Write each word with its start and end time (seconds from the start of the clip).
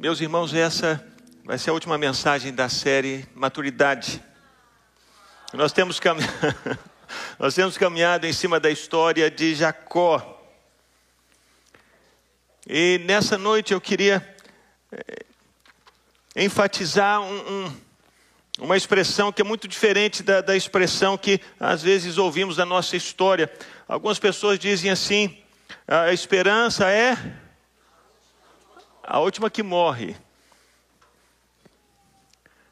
Meus 0.00 0.18
irmãos, 0.18 0.54
essa 0.54 1.06
vai 1.44 1.58
ser 1.58 1.68
a 1.68 1.72
última 1.74 1.98
mensagem 1.98 2.54
da 2.54 2.70
série 2.70 3.28
Maturidade. 3.34 4.24
Nós 5.52 5.72
temos, 5.72 6.00
cam... 6.00 6.16
Nós 7.38 7.54
temos 7.54 7.76
caminhado 7.76 8.26
em 8.26 8.32
cima 8.32 8.58
da 8.58 8.70
história 8.70 9.30
de 9.30 9.54
Jacó. 9.54 10.42
E 12.66 12.98
nessa 13.04 13.36
noite 13.36 13.74
eu 13.74 13.80
queria 13.80 14.26
é, 14.90 15.26
enfatizar 16.34 17.20
um, 17.20 17.66
um, 17.66 17.76
uma 18.60 18.78
expressão 18.78 19.30
que 19.30 19.42
é 19.42 19.44
muito 19.44 19.68
diferente 19.68 20.22
da, 20.22 20.40
da 20.40 20.56
expressão 20.56 21.18
que 21.18 21.42
às 21.60 21.82
vezes 21.82 22.16
ouvimos 22.16 22.56
da 22.56 22.64
nossa 22.64 22.96
história. 22.96 23.52
Algumas 23.86 24.18
pessoas 24.18 24.58
dizem 24.58 24.90
assim: 24.90 25.36
a 25.86 26.10
esperança 26.10 26.88
é 26.88 27.18
a 29.10 29.18
última 29.18 29.50
que 29.50 29.60
morre. 29.60 30.16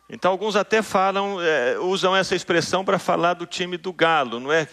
Então 0.09 0.31
alguns 0.31 0.55
até 0.55 0.83
falam, 0.83 1.43
é, 1.43 1.77
usam 1.81 2.15
essa 2.15 2.37
expressão 2.37 2.85
para 2.85 2.97
falar 2.97 3.35
do 3.35 3.45
time 3.45 3.77
do 3.77 3.93
galo, 3.93 4.39
não 4.39 4.53
é? 4.53 4.69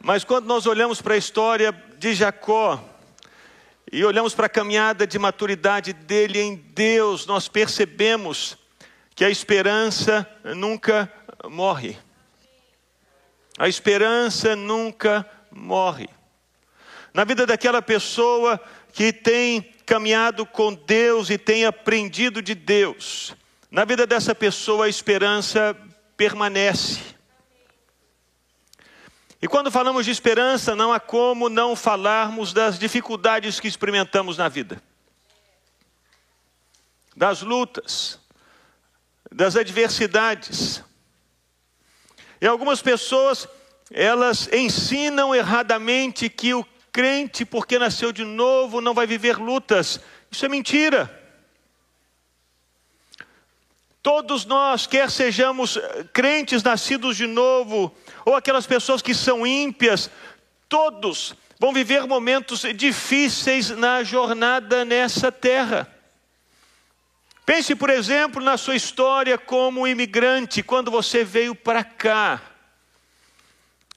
Mas 0.00 0.24
quando 0.24 0.46
nós 0.46 0.64
olhamos 0.64 1.02
para 1.02 1.12
a 1.12 1.18
história 1.18 1.70
de 1.98 2.14
Jacó 2.14 2.82
e 3.92 4.02
olhamos 4.02 4.34
para 4.34 4.46
a 4.46 4.48
caminhada 4.48 5.06
de 5.06 5.18
maturidade 5.18 5.92
dele 5.92 6.40
em 6.40 6.56
Deus, 6.56 7.26
nós 7.26 7.46
percebemos 7.46 8.56
que 9.14 9.22
a 9.22 9.28
esperança 9.28 10.26
nunca 10.42 11.12
morre. 11.44 11.98
A 13.58 13.68
esperança 13.68 14.56
nunca 14.56 15.28
morre. 15.50 16.15
Na 17.16 17.24
vida 17.24 17.46
daquela 17.46 17.80
pessoa 17.80 18.60
que 18.92 19.10
tem 19.10 19.62
caminhado 19.86 20.44
com 20.44 20.74
Deus 20.74 21.30
e 21.30 21.38
tem 21.38 21.64
aprendido 21.64 22.42
de 22.42 22.54
Deus. 22.54 23.34
Na 23.70 23.86
vida 23.86 24.06
dessa 24.06 24.34
pessoa 24.34 24.84
a 24.84 24.88
esperança 24.90 25.74
permanece. 26.14 27.00
E 29.40 29.48
quando 29.48 29.70
falamos 29.70 30.04
de 30.04 30.10
esperança, 30.10 30.76
não 30.76 30.92
há 30.92 31.00
como 31.00 31.48
não 31.48 31.74
falarmos 31.74 32.52
das 32.52 32.78
dificuldades 32.78 33.58
que 33.58 33.66
experimentamos 33.66 34.36
na 34.36 34.50
vida, 34.50 34.82
das 37.16 37.40
lutas, 37.40 38.20
das 39.32 39.56
adversidades. 39.56 40.84
E 42.42 42.46
algumas 42.46 42.82
pessoas, 42.82 43.48
elas 43.90 44.52
ensinam 44.52 45.34
erradamente 45.34 46.28
que 46.28 46.52
o 46.52 46.62
crente, 46.96 47.44
porque 47.44 47.78
nasceu 47.78 48.10
de 48.10 48.24
novo, 48.24 48.80
não 48.80 48.94
vai 48.94 49.06
viver 49.06 49.36
lutas. 49.36 50.00
Isso 50.30 50.46
é 50.46 50.48
mentira. 50.48 51.14
Todos 54.02 54.46
nós, 54.46 54.86
quer 54.86 55.10
sejamos 55.10 55.76
eh, 55.76 56.06
crentes 56.10 56.62
nascidos 56.62 57.14
de 57.14 57.26
novo, 57.26 57.94
ou 58.24 58.34
aquelas 58.34 58.66
pessoas 58.66 59.02
que 59.02 59.12
são 59.14 59.46
ímpias, 59.46 60.10
todos 60.70 61.34
vão 61.60 61.70
viver 61.70 62.06
momentos 62.06 62.62
difíceis 62.74 63.68
na 63.68 64.02
jornada 64.02 64.82
nessa 64.82 65.30
terra. 65.30 65.86
Pense, 67.44 67.74
por 67.74 67.90
exemplo, 67.90 68.42
na 68.42 68.56
sua 68.56 68.74
história 68.74 69.36
como 69.36 69.86
imigrante, 69.86 70.62
quando 70.62 70.90
você 70.90 71.22
veio 71.22 71.54
para 71.54 71.84
cá. 71.84 72.40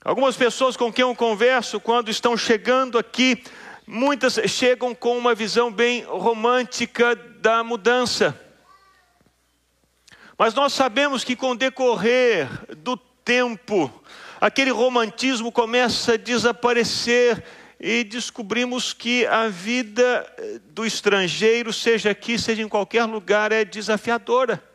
Algumas 0.09 0.35
pessoas 0.35 0.75
com 0.75 0.91
quem 0.91 1.03
eu 1.03 1.13
converso, 1.13 1.79
quando 1.79 2.09
estão 2.09 2.35
chegando 2.35 2.97
aqui, 2.97 3.43
muitas 3.85 4.39
chegam 4.47 4.95
com 4.95 5.15
uma 5.15 5.35
visão 5.35 5.71
bem 5.71 6.01
romântica 6.01 7.15
da 7.15 7.63
mudança. 7.63 8.35
Mas 10.35 10.55
nós 10.55 10.73
sabemos 10.73 11.23
que 11.23 11.35
com 11.35 11.51
o 11.51 11.55
decorrer 11.55 12.49
do 12.77 12.97
tempo, 12.97 13.93
aquele 14.41 14.71
romantismo 14.71 15.51
começa 15.51 16.13
a 16.13 16.17
desaparecer 16.17 17.43
e 17.79 18.03
descobrimos 18.03 18.93
que 18.93 19.27
a 19.27 19.47
vida 19.47 20.25
do 20.71 20.87
estrangeiro, 20.87 21.71
seja 21.71 22.09
aqui, 22.09 22.39
seja 22.39 22.63
em 22.63 22.67
qualquer 22.67 23.03
lugar, 23.03 23.51
é 23.51 23.63
desafiadora. 23.63 24.68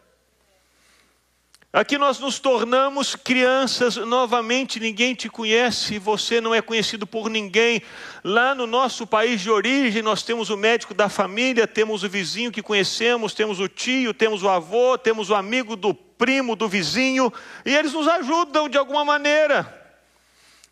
Aqui 1.75 1.99
nós 1.99 2.21
nos 2.21 2.39
tornamos 2.39 3.17
crianças 3.17 3.97
novamente, 3.97 4.79
ninguém 4.79 5.13
te 5.13 5.29
conhece, 5.29 5.99
você 5.99 6.41
não 6.41 6.55
é 6.55 6.63
conhecido 6.63 7.05
por 7.05 7.29
ninguém. 7.29 7.83
Lá 8.23 8.55
no 8.55 8.65
nosso 8.65 9.05
país 9.05 9.41
de 9.41 9.51
origem, 9.51 10.01
nós 10.01 10.23
temos 10.23 10.51
o 10.51 10.57
médico 10.57 10.95
da 10.95 11.09
família, 11.09 11.67
temos 11.67 12.05
o 12.05 12.09
vizinho 12.09 12.53
que 12.53 12.63
conhecemos, 12.63 13.35
temos 13.35 13.59
o 13.59 13.67
tio, 13.67 14.15
temos 14.15 14.45
o 14.45 14.49
avô, 14.49 14.97
temos 14.97 15.31
o 15.31 15.35
amigo 15.35 15.75
do 15.75 15.93
primo, 15.93 16.55
do 16.55 16.69
vizinho, 16.69 17.33
e 17.67 17.75
eles 17.75 17.93
nos 17.93 18.07
ajudam 18.07 18.69
de 18.69 18.79
alguma 18.79 19.05
maneira. 19.05 19.99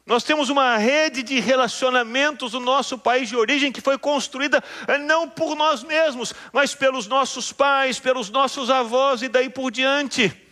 Nós 0.06 0.22
temos 0.22 0.50
uma 0.50 0.76
rede 0.76 1.24
de 1.24 1.40
relacionamentos 1.40 2.52
no 2.52 2.60
nosso 2.60 2.96
país 2.96 3.28
de 3.28 3.34
origem 3.34 3.72
que 3.72 3.80
foi 3.80 3.98
construída 3.98 4.62
eh, 4.86 4.98
não 4.98 5.28
por 5.28 5.56
nós 5.56 5.82
mesmos, 5.82 6.32
mas 6.52 6.76
pelos 6.76 7.08
nossos 7.08 7.50
pais, 7.50 7.98
pelos 7.98 8.30
nossos 8.30 8.70
avós 8.70 9.20
e 9.20 9.28
daí 9.28 9.50
por 9.50 9.72
diante. 9.72 10.51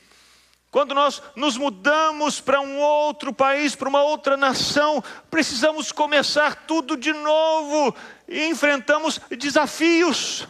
Quando 0.71 0.95
nós 0.95 1.21
nos 1.35 1.57
mudamos 1.57 2.41
para 2.41 2.61
um 2.61 2.79
outro 2.79 3.33
país, 3.33 3.75
para 3.75 3.89
uma 3.89 4.03
outra 4.03 4.37
nação, 4.37 5.03
precisamos 5.29 5.91
começar 5.91 6.65
tudo 6.65 6.97
de 6.97 7.13
novo 7.13 7.95
e 8.29 8.47
enfrentamos 8.47 9.21
desafios. 9.37 10.47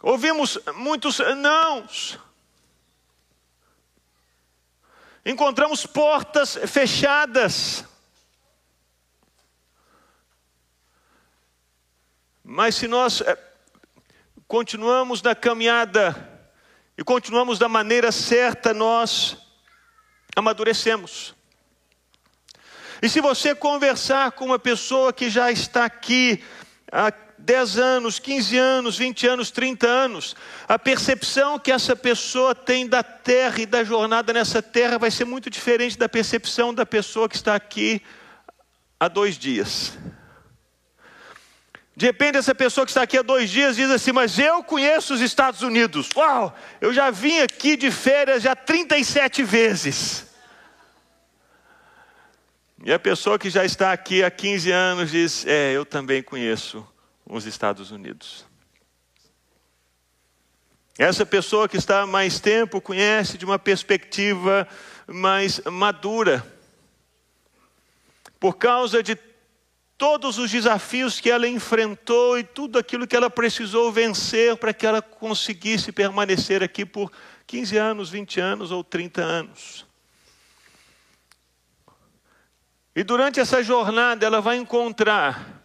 Ouvimos 0.00 0.58
muitos 0.74 1.18
nãos. 1.36 2.18
Encontramos 5.24 5.84
portas 5.84 6.56
fechadas. 6.66 7.84
Mas 12.44 12.74
se 12.74 12.88
nós 12.88 13.20
eh, 13.20 13.51
continuamos 14.52 15.22
na 15.22 15.34
caminhada 15.34 16.14
e 16.98 17.02
continuamos 17.02 17.58
da 17.58 17.70
maneira 17.70 18.12
certa, 18.12 18.74
nós 18.74 19.34
amadurecemos. 20.36 21.34
E 23.00 23.08
se 23.08 23.18
você 23.22 23.54
conversar 23.54 24.32
com 24.32 24.44
uma 24.44 24.58
pessoa 24.58 25.10
que 25.10 25.30
já 25.30 25.50
está 25.50 25.86
aqui 25.86 26.44
há 26.92 27.10
10 27.38 27.78
anos, 27.78 28.18
15 28.18 28.58
anos, 28.58 28.98
20 28.98 29.26
anos, 29.26 29.50
30 29.50 29.86
anos, 29.86 30.36
a 30.68 30.78
percepção 30.78 31.58
que 31.58 31.72
essa 31.72 31.96
pessoa 31.96 32.54
tem 32.54 32.86
da 32.86 33.02
terra 33.02 33.62
e 33.62 33.64
da 33.64 33.82
jornada 33.82 34.34
nessa 34.34 34.60
terra 34.60 34.98
vai 34.98 35.10
ser 35.10 35.24
muito 35.24 35.48
diferente 35.48 35.96
da 35.96 36.10
percepção 36.10 36.74
da 36.74 36.84
pessoa 36.84 37.26
que 37.26 37.36
está 37.36 37.54
aqui 37.54 38.02
há 39.00 39.08
dois 39.08 39.38
dias. 39.38 39.96
De 42.02 42.06
repente, 42.06 42.36
essa 42.36 42.52
pessoa 42.52 42.84
que 42.84 42.90
está 42.90 43.02
aqui 43.02 43.16
há 43.16 43.22
dois 43.22 43.48
dias 43.48 43.76
diz 43.76 43.88
assim: 43.88 44.10
Mas 44.10 44.36
eu 44.36 44.64
conheço 44.64 45.14
os 45.14 45.20
Estados 45.20 45.62
Unidos. 45.62 46.08
Uau, 46.16 46.52
eu 46.80 46.92
já 46.92 47.12
vim 47.12 47.38
aqui 47.38 47.76
de 47.76 47.92
férias 47.92 48.42
já 48.42 48.56
37 48.56 49.44
vezes. 49.44 50.26
E 52.84 52.92
a 52.92 52.98
pessoa 52.98 53.38
que 53.38 53.48
já 53.48 53.64
está 53.64 53.92
aqui 53.92 54.24
há 54.24 54.32
15 54.32 54.72
anos 54.72 55.12
diz: 55.12 55.46
É, 55.46 55.70
eu 55.70 55.86
também 55.86 56.24
conheço 56.24 56.84
os 57.24 57.46
Estados 57.46 57.92
Unidos. 57.92 58.44
Essa 60.98 61.24
pessoa 61.24 61.68
que 61.68 61.76
está 61.76 62.02
há 62.02 62.06
mais 62.06 62.40
tempo 62.40 62.80
conhece 62.80 63.38
de 63.38 63.44
uma 63.44 63.60
perspectiva 63.60 64.66
mais 65.06 65.60
madura. 65.66 66.44
Por 68.40 68.56
causa 68.56 69.04
de 69.04 69.14
todos 70.02 70.36
os 70.36 70.50
desafios 70.50 71.20
que 71.20 71.30
ela 71.30 71.46
enfrentou 71.46 72.36
e 72.36 72.42
tudo 72.42 72.76
aquilo 72.76 73.06
que 73.06 73.14
ela 73.14 73.30
precisou 73.30 73.92
vencer 73.92 74.56
para 74.56 74.74
que 74.74 74.84
ela 74.84 75.00
conseguisse 75.00 75.92
permanecer 75.92 76.60
aqui 76.60 76.84
por 76.84 77.08
15 77.46 77.76
anos, 77.76 78.10
20 78.10 78.40
anos 78.40 78.72
ou 78.72 78.82
30 78.82 79.22
anos. 79.22 79.86
E 82.96 83.04
durante 83.04 83.38
essa 83.38 83.62
jornada 83.62 84.26
ela 84.26 84.40
vai 84.40 84.56
encontrar 84.56 85.61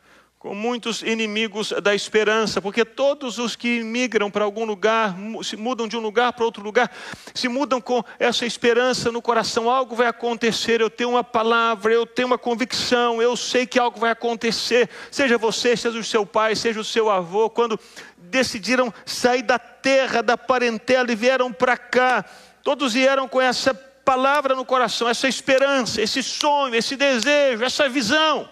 com 0.47 0.55
muitos 0.55 1.01
inimigos 1.01 1.73
da 1.83 1.93
esperança, 1.93 2.61
porque 2.61 2.85
todos 2.85 3.37
os 3.37 3.53
que 3.53 3.83
migram 3.83 4.31
para 4.31 4.45
algum 4.45 4.63
lugar, 4.63 5.13
se 5.43 5.57
mudam 5.57 5.89
de 5.89 5.97
um 5.97 5.99
lugar 5.99 6.31
para 6.31 6.45
outro 6.45 6.63
lugar, 6.63 6.89
se 7.35 7.49
mudam 7.49 7.81
com 7.81 8.01
essa 8.17 8.45
esperança 8.45 9.11
no 9.11 9.21
coração, 9.21 9.69
algo 9.69 9.93
vai 9.93 10.07
acontecer, 10.07 10.79
eu 10.79 10.89
tenho 10.89 11.09
uma 11.09 11.23
palavra, 11.23 11.91
eu 11.91 12.05
tenho 12.05 12.29
uma 12.29 12.37
convicção, 12.37 13.21
eu 13.21 13.35
sei 13.35 13.67
que 13.67 13.77
algo 13.77 13.99
vai 13.99 14.11
acontecer, 14.11 14.89
seja 15.11 15.37
você, 15.37 15.75
seja 15.75 15.99
o 15.99 16.03
seu 16.03 16.25
pai, 16.25 16.55
seja 16.55 16.79
o 16.79 16.85
seu 16.85 17.09
avô, 17.09 17.49
quando 17.49 17.77
decidiram 18.17 18.93
sair 19.05 19.41
da 19.41 19.59
terra, 19.59 20.23
da 20.23 20.37
parentela 20.37 21.11
e 21.11 21.15
vieram 21.15 21.51
para 21.51 21.75
cá, 21.75 22.23
todos 22.63 22.93
vieram 22.93 23.27
com 23.27 23.41
essa 23.41 23.73
palavra 23.73 24.55
no 24.55 24.63
coração, 24.63 25.09
essa 25.09 25.27
esperança, 25.27 26.01
esse 26.01 26.23
sonho, 26.23 26.73
esse 26.73 26.95
desejo, 26.95 27.65
essa 27.65 27.89
visão. 27.89 28.49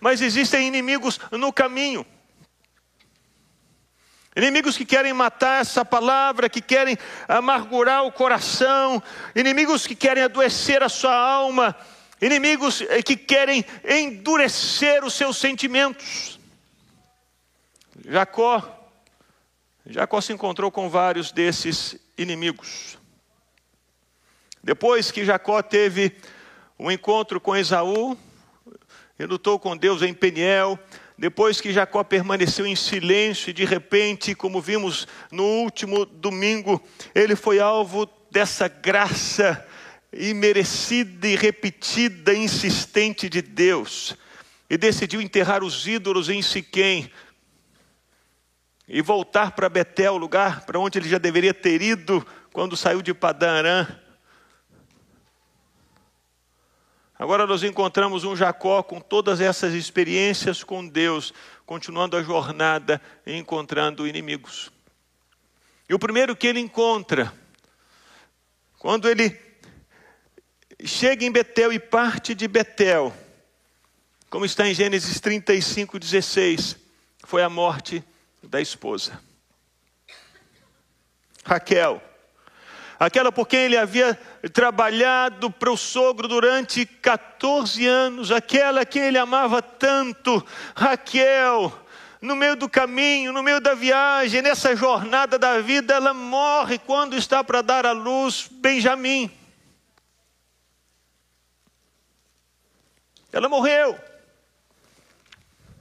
Mas 0.00 0.20
existem 0.20 0.68
inimigos 0.68 1.18
no 1.32 1.52
caminho. 1.52 2.06
Inimigos 4.36 4.76
que 4.76 4.84
querem 4.84 5.12
matar 5.12 5.60
essa 5.60 5.84
palavra, 5.84 6.48
que 6.48 6.60
querem 6.60 6.96
amargurar 7.26 8.04
o 8.04 8.12
coração, 8.12 9.02
inimigos 9.34 9.86
que 9.86 9.94
querem 9.96 10.22
adoecer 10.22 10.82
a 10.84 10.88
sua 10.88 11.14
alma, 11.14 11.76
inimigos 12.22 12.80
eh, 12.82 13.02
que 13.02 13.16
querem 13.16 13.64
endurecer 13.84 15.04
os 15.04 15.14
seus 15.14 15.36
sentimentos. 15.36 16.38
Jacó, 18.08 18.88
Jacó 19.84 20.20
se 20.20 20.32
encontrou 20.32 20.70
com 20.70 20.88
vários 20.88 21.32
desses 21.32 21.96
inimigos. 22.16 22.96
Depois 24.62 25.10
que 25.10 25.24
Jacó 25.24 25.60
teve 25.60 26.16
um 26.78 26.90
encontro 26.90 27.40
com 27.40 27.56
Esaú, 27.56 28.16
ele 29.20 29.32
lutou 29.32 29.58
com 29.58 29.76
Deus 29.76 30.00
em 30.00 30.14
Peniel, 30.14 30.78
depois 31.18 31.60
que 31.60 31.74
Jacó 31.74 32.02
permaneceu 32.02 32.66
em 32.66 32.74
silêncio 32.74 33.50
e 33.50 33.52
de 33.52 33.66
repente, 33.66 34.34
como 34.34 34.62
vimos 34.62 35.06
no 35.30 35.44
último 35.44 36.06
domingo, 36.06 36.82
ele 37.14 37.36
foi 37.36 37.60
alvo 37.60 38.08
dessa 38.30 38.66
graça 38.66 39.62
imerecida 40.10 41.28
e 41.28 41.36
repetida, 41.36 42.32
insistente 42.32 43.28
de 43.28 43.42
Deus, 43.42 44.16
e 44.70 44.78
decidiu 44.78 45.20
enterrar 45.20 45.62
os 45.62 45.86
ídolos 45.86 46.30
em 46.30 46.40
Siquém 46.40 47.12
e 48.88 49.02
voltar 49.02 49.50
para 49.52 49.68
Betel, 49.68 50.16
lugar 50.16 50.64
para 50.64 50.80
onde 50.80 50.98
ele 50.98 51.10
já 51.10 51.18
deveria 51.18 51.52
ter 51.52 51.82
ido 51.82 52.26
quando 52.54 52.74
saiu 52.74 53.02
de 53.02 53.12
Padã 53.12 53.86
Agora 57.20 57.46
nós 57.46 57.62
encontramos 57.62 58.24
um 58.24 58.34
Jacó 58.34 58.82
com 58.82 58.98
todas 58.98 59.42
essas 59.42 59.74
experiências 59.74 60.64
com 60.64 60.88
Deus, 60.88 61.34
continuando 61.66 62.16
a 62.16 62.22
jornada 62.22 62.98
e 63.26 63.36
encontrando 63.36 64.08
inimigos. 64.08 64.72
E 65.86 65.92
o 65.92 65.98
primeiro 65.98 66.34
que 66.34 66.46
ele 66.46 66.60
encontra, 66.60 67.30
quando 68.78 69.06
ele 69.06 69.38
chega 70.82 71.22
em 71.22 71.30
Betel 71.30 71.74
e 71.74 71.78
parte 71.78 72.34
de 72.34 72.48
Betel, 72.48 73.14
como 74.30 74.46
está 74.46 74.66
em 74.66 74.72
Gênesis 74.72 75.20
35, 75.20 75.98
16, 75.98 76.74
foi 77.24 77.42
a 77.42 77.50
morte 77.50 78.02
da 78.42 78.62
esposa. 78.62 79.22
Raquel, 81.44 82.02
aquela 83.00 83.32
por 83.32 83.48
quem 83.48 83.60
ele 83.60 83.78
havia 83.78 84.14
trabalhado 84.52 85.50
para 85.50 85.72
o 85.72 85.76
sogro 85.76 86.28
durante 86.28 86.84
14 86.84 87.86
anos, 87.86 88.30
aquela 88.30 88.84
que 88.84 88.98
ele 88.98 89.16
amava 89.16 89.62
tanto, 89.62 90.46
Raquel, 90.76 91.72
no 92.20 92.36
meio 92.36 92.54
do 92.54 92.68
caminho, 92.68 93.32
no 93.32 93.42
meio 93.42 93.58
da 93.58 93.72
viagem, 93.72 94.42
nessa 94.42 94.76
jornada 94.76 95.38
da 95.38 95.60
vida, 95.60 95.94
ela 95.94 96.12
morre 96.12 96.78
quando 96.78 97.16
está 97.16 97.42
para 97.42 97.62
dar 97.62 97.86
à 97.86 97.92
luz 97.92 98.46
Benjamim. 98.50 99.30
Ela 103.32 103.48
morreu. 103.48 103.98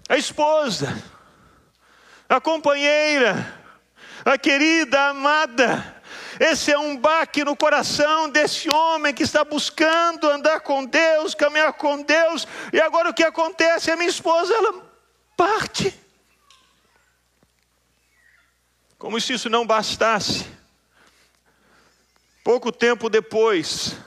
A 0.08 0.16
esposa, 0.16 1.04
a 2.30 2.40
companheira, 2.40 3.62
a 4.24 4.38
querida, 4.38 5.02
a 5.02 5.10
amada, 5.10 5.99
esse 6.40 6.72
é 6.72 6.80
um 6.80 6.96
baque 6.96 7.44
no 7.44 7.54
coração 7.54 8.30
desse 8.30 8.74
homem 8.74 9.14
que 9.14 9.24
está 9.24 9.44
buscando 9.44 10.30
andar 10.30 10.62
com 10.62 10.86
Deus, 10.86 11.36
caminhar 11.36 11.74
com 11.74 12.02
Deus. 12.02 12.48
E 12.72 12.80
agora 12.80 13.10
o 13.10 13.14
que 13.14 13.24
acontece? 13.24 13.92
A 13.92 13.98
minha 13.98 14.10
esposa, 14.10 14.54
ela 14.54 14.90
parte. 15.36 15.94
Como 18.98 19.20
se 19.20 19.34
isso 19.34 19.50
não 19.50 19.68
bastasse. 19.68 20.46
Pouco 22.42 22.72
tempo 22.72 23.10
depois, 23.10 23.98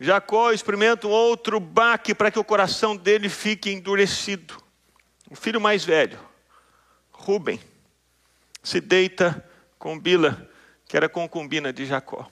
Jacó 0.00 0.50
experimenta 0.50 1.06
um 1.06 1.10
outro 1.10 1.60
baque 1.60 2.14
para 2.14 2.30
que 2.30 2.38
o 2.38 2.44
coração 2.44 2.96
dele 2.96 3.28
fique 3.28 3.70
endurecido. 3.70 4.56
O 5.30 5.36
filho 5.36 5.60
mais 5.60 5.84
velho, 5.84 6.18
Rubem, 7.12 7.60
se 8.62 8.80
deita 8.80 9.46
com 9.78 9.98
Bila 9.98 10.47
que 10.88 10.96
era 10.96 11.08
concubina 11.08 11.72
de 11.72 11.84
Jacó. 11.84 12.26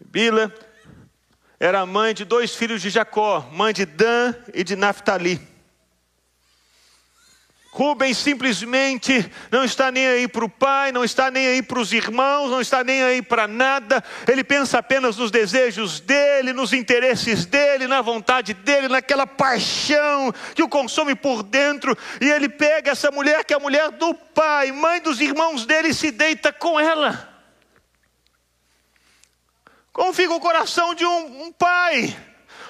Bila 0.00 0.52
era 1.60 1.84
mãe 1.84 2.14
de 2.14 2.24
dois 2.24 2.54
filhos 2.54 2.80
de 2.80 2.88
Jacó, 2.88 3.40
mãe 3.52 3.74
de 3.74 3.84
Dan 3.84 4.34
e 4.54 4.64
de 4.64 4.74
Naphtali. 4.74 5.49
Rubem 7.80 8.12
simplesmente 8.12 9.32
não 9.50 9.64
está 9.64 9.90
nem 9.90 10.06
aí 10.06 10.28
para 10.28 10.44
o 10.44 10.50
pai, 10.50 10.92
não 10.92 11.02
está 11.02 11.30
nem 11.30 11.46
aí 11.46 11.62
para 11.62 11.80
os 11.80 11.94
irmãos, 11.94 12.50
não 12.50 12.60
está 12.60 12.84
nem 12.84 13.02
aí 13.02 13.22
para 13.22 13.48
nada. 13.48 14.04
Ele 14.28 14.44
pensa 14.44 14.80
apenas 14.80 15.16
nos 15.16 15.30
desejos 15.30 15.98
dele, 15.98 16.52
nos 16.52 16.74
interesses 16.74 17.46
dele, 17.46 17.86
na 17.86 18.02
vontade 18.02 18.52
dele, 18.52 18.86
naquela 18.86 19.26
paixão 19.26 20.30
que 20.54 20.62
o 20.62 20.68
consome 20.68 21.14
por 21.14 21.42
dentro. 21.42 21.96
E 22.20 22.28
ele 22.28 22.50
pega 22.50 22.90
essa 22.90 23.10
mulher, 23.10 23.46
que 23.46 23.54
é 23.54 23.56
a 23.56 23.60
mulher 23.60 23.90
do 23.92 24.12
pai, 24.12 24.72
mãe 24.72 25.00
dos 25.00 25.18
irmãos 25.18 25.64
dele, 25.64 25.88
e 25.88 25.94
se 25.94 26.10
deita 26.10 26.52
com 26.52 26.78
ela. 26.78 27.34
Como 29.90 30.12
fica 30.12 30.34
o 30.34 30.40
coração 30.40 30.94
de 30.94 31.06
um 31.06 31.50
pai 31.50 32.14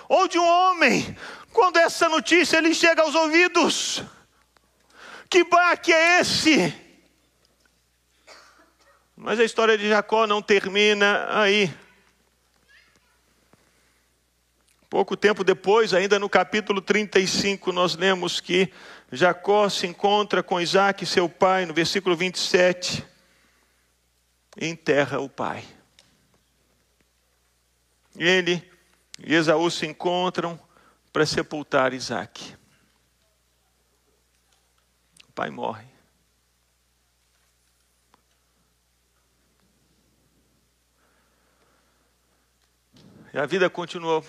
ou 0.08 0.28
de 0.28 0.38
um 0.38 0.46
homem 0.46 1.16
quando 1.52 1.78
essa 1.78 2.08
notícia 2.08 2.60
lhe 2.60 2.72
chega 2.72 3.02
aos 3.02 3.16
ouvidos? 3.16 4.04
Que 5.30 5.44
baque 5.44 5.92
é 5.92 6.20
esse? 6.20 6.74
Mas 9.16 9.38
a 9.38 9.44
história 9.44 9.78
de 9.78 9.88
Jacó 9.88 10.26
não 10.26 10.42
termina 10.42 11.40
aí. 11.40 11.72
Pouco 14.88 15.16
tempo 15.16 15.44
depois, 15.44 15.94
ainda 15.94 16.18
no 16.18 16.28
capítulo 16.28 16.80
35, 16.80 17.70
nós 17.70 17.94
lemos 17.94 18.40
que 18.40 18.72
Jacó 19.12 19.68
se 19.68 19.86
encontra 19.86 20.42
com 20.42 20.60
Isaac, 20.60 21.06
seu 21.06 21.28
pai, 21.28 21.64
no 21.64 21.72
versículo 21.72 22.16
27, 22.16 23.06
e 24.60 24.66
enterra 24.66 25.20
o 25.20 25.28
pai. 25.28 25.64
Ele 28.16 28.68
e 29.20 29.32
Esaú 29.32 29.70
se 29.70 29.86
encontram 29.86 30.58
para 31.12 31.24
sepultar 31.24 31.94
Isaac 31.94 32.58
pai 35.40 35.48
morre. 35.48 35.86
E 43.32 43.38
a 43.38 43.46
vida 43.46 43.70
continuou 43.70 44.22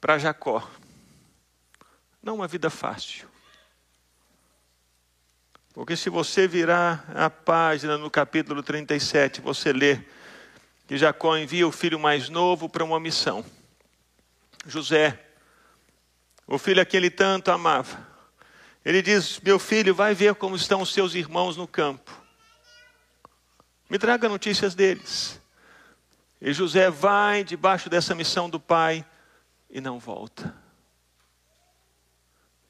para 0.00 0.16
Jacó. 0.16 0.70
Não 2.22 2.36
uma 2.36 2.46
vida 2.46 2.70
fácil. 2.70 3.28
Porque 5.72 5.96
se 5.96 6.08
você 6.08 6.46
virar 6.46 7.04
a 7.12 7.28
página 7.28 7.98
no 7.98 8.08
capítulo 8.08 8.62
37, 8.62 9.40
você 9.40 9.72
lê 9.72 10.04
que 10.86 10.96
Jacó 10.96 11.36
envia 11.36 11.66
o 11.66 11.72
filho 11.72 11.98
mais 11.98 12.28
novo 12.28 12.68
para 12.68 12.84
uma 12.84 13.00
missão. 13.00 13.44
José, 14.64 15.20
o 16.46 16.58
filho 16.58 16.80
a 16.80 16.84
quem 16.84 16.98
ele 16.98 17.10
tanto 17.10 17.50
amava. 17.50 18.13
Ele 18.84 19.00
diz: 19.00 19.40
Meu 19.40 19.58
filho, 19.58 19.94
vai 19.94 20.14
ver 20.14 20.34
como 20.34 20.56
estão 20.56 20.82
os 20.82 20.92
seus 20.92 21.14
irmãos 21.14 21.56
no 21.56 21.66
campo. 21.66 22.12
Me 23.88 23.98
traga 23.98 24.28
notícias 24.28 24.74
deles. 24.74 25.40
E 26.40 26.52
José 26.52 26.90
vai 26.90 27.42
debaixo 27.42 27.88
dessa 27.88 28.14
missão 28.14 28.50
do 28.50 28.60
pai 28.60 29.04
e 29.70 29.80
não 29.80 29.98
volta. 29.98 30.54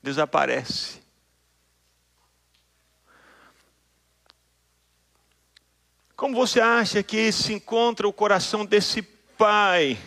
Desaparece. 0.02 1.02
Como 6.14 6.36
você 6.36 6.60
acha 6.60 7.02
que 7.02 7.32
se 7.32 7.52
encontra 7.52 8.06
o 8.06 8.12
coração 8.12 8.64
desse 8.64 9.02
pai? 9.02 9.98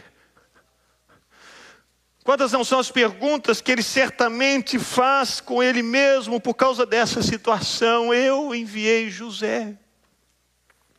Quantas 2.28 2.52
não 2.52 2.62
são 2.66 2.78
as 2.78 2.92
perguntas 2.92 3.62
que 3.62 3.72
ele 3.72 3.82
certamente 3.82 4.78
faz 4.78 5.40
com 5.40 5.64
ele 5.64 5.82
mesmo 5.82 6.42
por 6.42 6.56
causa 6.56 6.86
dessa 6.86 7.22
situação? 7.22 8.14
Eu 8.14 8.54
enviei 8.54 9.10
José, 9.10 9.78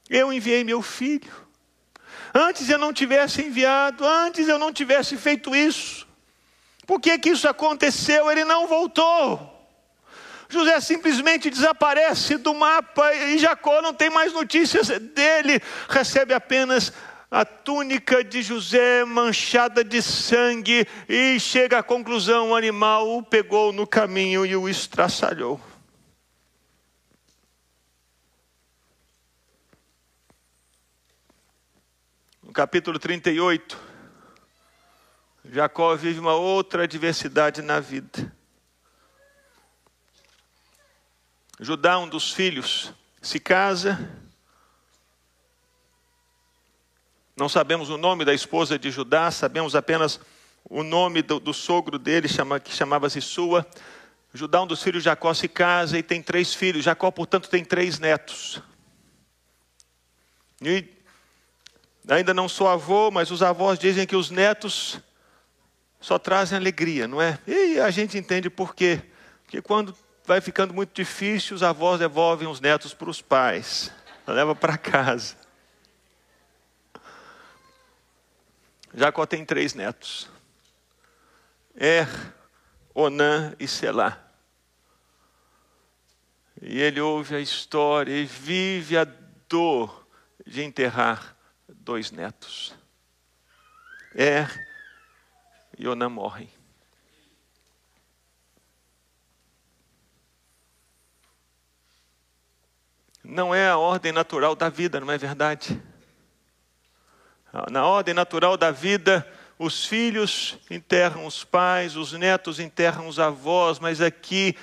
eu 0.08 0.32
enviei 0.32 0.64
meu 0.64 0.80
filho. 0.80 1.30
Antes 2.32 2.70
eu 2.70 2.78
não 2.78 2.94
tivesse 2.94 3.42
enviado, 3.42 4.06
antes 4.06 4.48
eu 4.48 4.58
não 4.58 4.72
tivesse 4.72 5.18
feito 5.18 5.54
isso. 5.54 6.08
Por 6.86 6.98
que, 6.98 7.18
que 7.18 7.28
isso 7.28 7.46
aconteceu? 7.46 8.30
Ele 8.30 8.46
não 8.46 8.66
voltou. 8.66 9.54
José 10.48 10.80
simplesmente 10.80 11.50
desaparece 11.50 12.38
do 12.38 12.54
mapa 12.54 13.14
e 13.14 13.36
Jacó 13.36 13.82
não 13.82 13.92
tem 13.92 14.08
mais 14.08 14.32
notícias 14.32 14.88
dele, 14.88 15.60
recebe 15.90 16.32
apenas 16.32 16.90
a 17.30 17.44
túnica 17.44 18.24
de 18.24 18.42
José 18.42 19.04
manchada 19.04 19.84
de 19.84 20.00
sangue 20.00 20.86
e 21.08 21.38
chega 21.38 21.78
à 21.78 21.82
conclusão: 21.82 22.50
o 22.50 22.56
animal 22.56 23.08
o 23.16 23.22
pegou 23.22 23.72
no 23.72 23.86
caminho 23.86 24.46
e 24.46 24.56
o 24.56 24.68
estraçalhou. 24.68 25.60
No 32.42 32.52
capítulo 32.52 32.98
38, 32.98 33.78
Jacó 35.50 35.94
vive 35.94 36.18
uma 36.18 36.34
outra 36.34 36.84
adversidade 36.84 37.60
na 37.60 37.78
vida. 37.78 38.32
Judá, 41.60 41.98
um 41.98 42.08
dos 42.08 42.32
filhos, 42.32 42.92
se 43.20 43.38
casa. 43.38 43.98
Não 47.38 47.48
sabemos 47.48 47.88
o 47.88 47.96
nome 47.96 48.24
da 48.24 48.34
esposa 48.34 48.76
de 48.76 48.90
Judá, 48.90 49.30
sabemos 49.30 49.76
apenas 49.76 50.18
o 50.68 50.82
nome 50.82 51.22
do, 51.22 51.38
do 51.38 51.54
sogro 51.54 51.96
dele, 51.96 52.26
chama, 52.26 52.58
que 52.58 52.74
chamava-se 52.74 53.20
Sua. 53.20 53.64
Judá, 54.34 54.60
um 54.60 54.66
dos 54.66 54.82
filhos 54.82 55.04
de 55.04 55.04
Jacó, 55.04 55.32
se 55.32 55.46
casa 55.46 55.96
e 55.96 56.02
tem 56.02 56.20
três 56.20 56.52
filhos. 56.52 56.84
Jacó, 56.84 57.12
portanto, 57.12 57.48
tem 57.48 57.64
três 57.64 58.00
netos. 58.00 58.60
E 60.60 60.84
ainda 62.08 62.34
não 62.34 62.48
sou 62.48 62.66
avô, 62.66 63.08
mas 63.12 63.30
os 63.30 63.40
avós 63.40 63.78
dizem 63.78 64.04
que 64.04 64.16
os 64.16 64.30
netos 64.30 64.98
só 66.00 66.18
trazem 66.18 66.58
alegria, 66.58 67.06
não 67.06 67.22
é? 67.22 67.38
E 67.46 67.78
a 67.78 67.90
gente 67.92 68.18
entende 68.18 68.50
por 68.50 68.74
quê. 68.74 69.00
Porque 69.44 69.62
quando 69.62 69.96
vai 70.26 70.40
ficando 70.40 70.74
muito 70.74 70.92
difícil, 70.92 71.54
os 71.54 71.62
avós 71.62 72.00
devolvem 72.00 72.48
os 72.48 72.60
netos 72.60 72.92
para 72.92 73.08
os 73.08 73.22
pais, 73.22 73.92
leva 74.26 74.56
para 74.56 74.76
casa. 74.76 75.37
Jacó 78.94 79.26
tem 79.26 79.44
três 79.44 79.74
netos: 79.74 80.28
Er, 81.74 82.08
Onã 82.94 83.54
e 83.58 83.68
Selá. 83.68 84.24
E 86.60 86.80
ele 86.80 87.00
ouve 87.00 87.36
a 87.36 87.40
história 87.40 88.12
e 88.12 88.24
vive 88.24 88.96
a 88.98 89.04
dor 89.48 90.06
de 90.44 90.62
enterrar 90.62 91.36
dois 91.68 92.10
netos. 92.10 92.74
Er 94.14 94.50
e 95.78 95.86
Onã 95.86 96.08
morrem. 96.08 96.50
não 103.28 103.54
é 103.54 103.68
a 103.68 103.76
ordem 103.76 104.10
natural 104.10 104.56
da 104.56 104.70
vida, 104.70 104.98
não 104.98 105.12
é 105.12 105.18
verdade? 105.18 105.80
Na 107.70 107.86
ordem 107.86 108.14
natural 108.14 108.56
da 108.56 108.70
vida, 108.70 109.26
os 109.58 109.84
filhos 109.84 110.58
enterram 110.70 111.26
os 111.26 111.44
pais, 111.44 111.96
os 111.96 112.12
netos 112.12 112.60
enterram 112.60 113.08
os 113.08 113.18
avós, 113.18 113.78
mas 113.78 114.00
aqui 114.00 114.56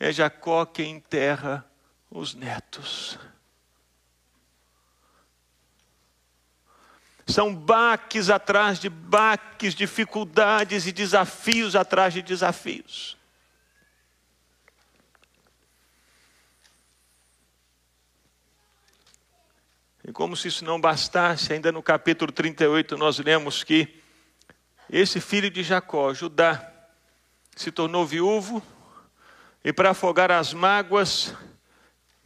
é 0.00 0.10
Jacó 0.12 0.64
quem 0.66 0.96
enterra 0.96 1.64
os 2.10 2.34
netos. 2.34 3.18
São 7.26 7.54
baques 7.54 8.30
atrás 8.30 8.78
de 8.78 8.88
baques, 8.88 9.74
dificuldades 9.74 10.86
e 10.86 10.92
desafios 10.92 11.74
atrás 11.74 12.14
de 12.14 12.22
desafios. 12.22 13.15
E 20.06 20.12
como 20.12 20.36
se 20.36 20.46
isso 20.46 20.64
não 20.64 20.80
bastasse, 20.80 21.52
ainda 21.52 21.72
no 21.72 21.82
capítulo 21.82 22.30
38 22.30 22.96
nós 22.96 23.18
lemos 23.18 23.64
que 23.64 24.00
esse 24.88 25.20
filho 25.20 25.50
de 25.50 25.64
Jacó, 25.64 26.14
Judá, 26.14 26.72
se 27.56 27.72
tornou 27.72 28.06
viúvo 28.06 28.62
e 29.64 29.72
para 29.72 29.90
afogar 29.90 30.30
as 30.30 30.54
mágoas 30.54 31.34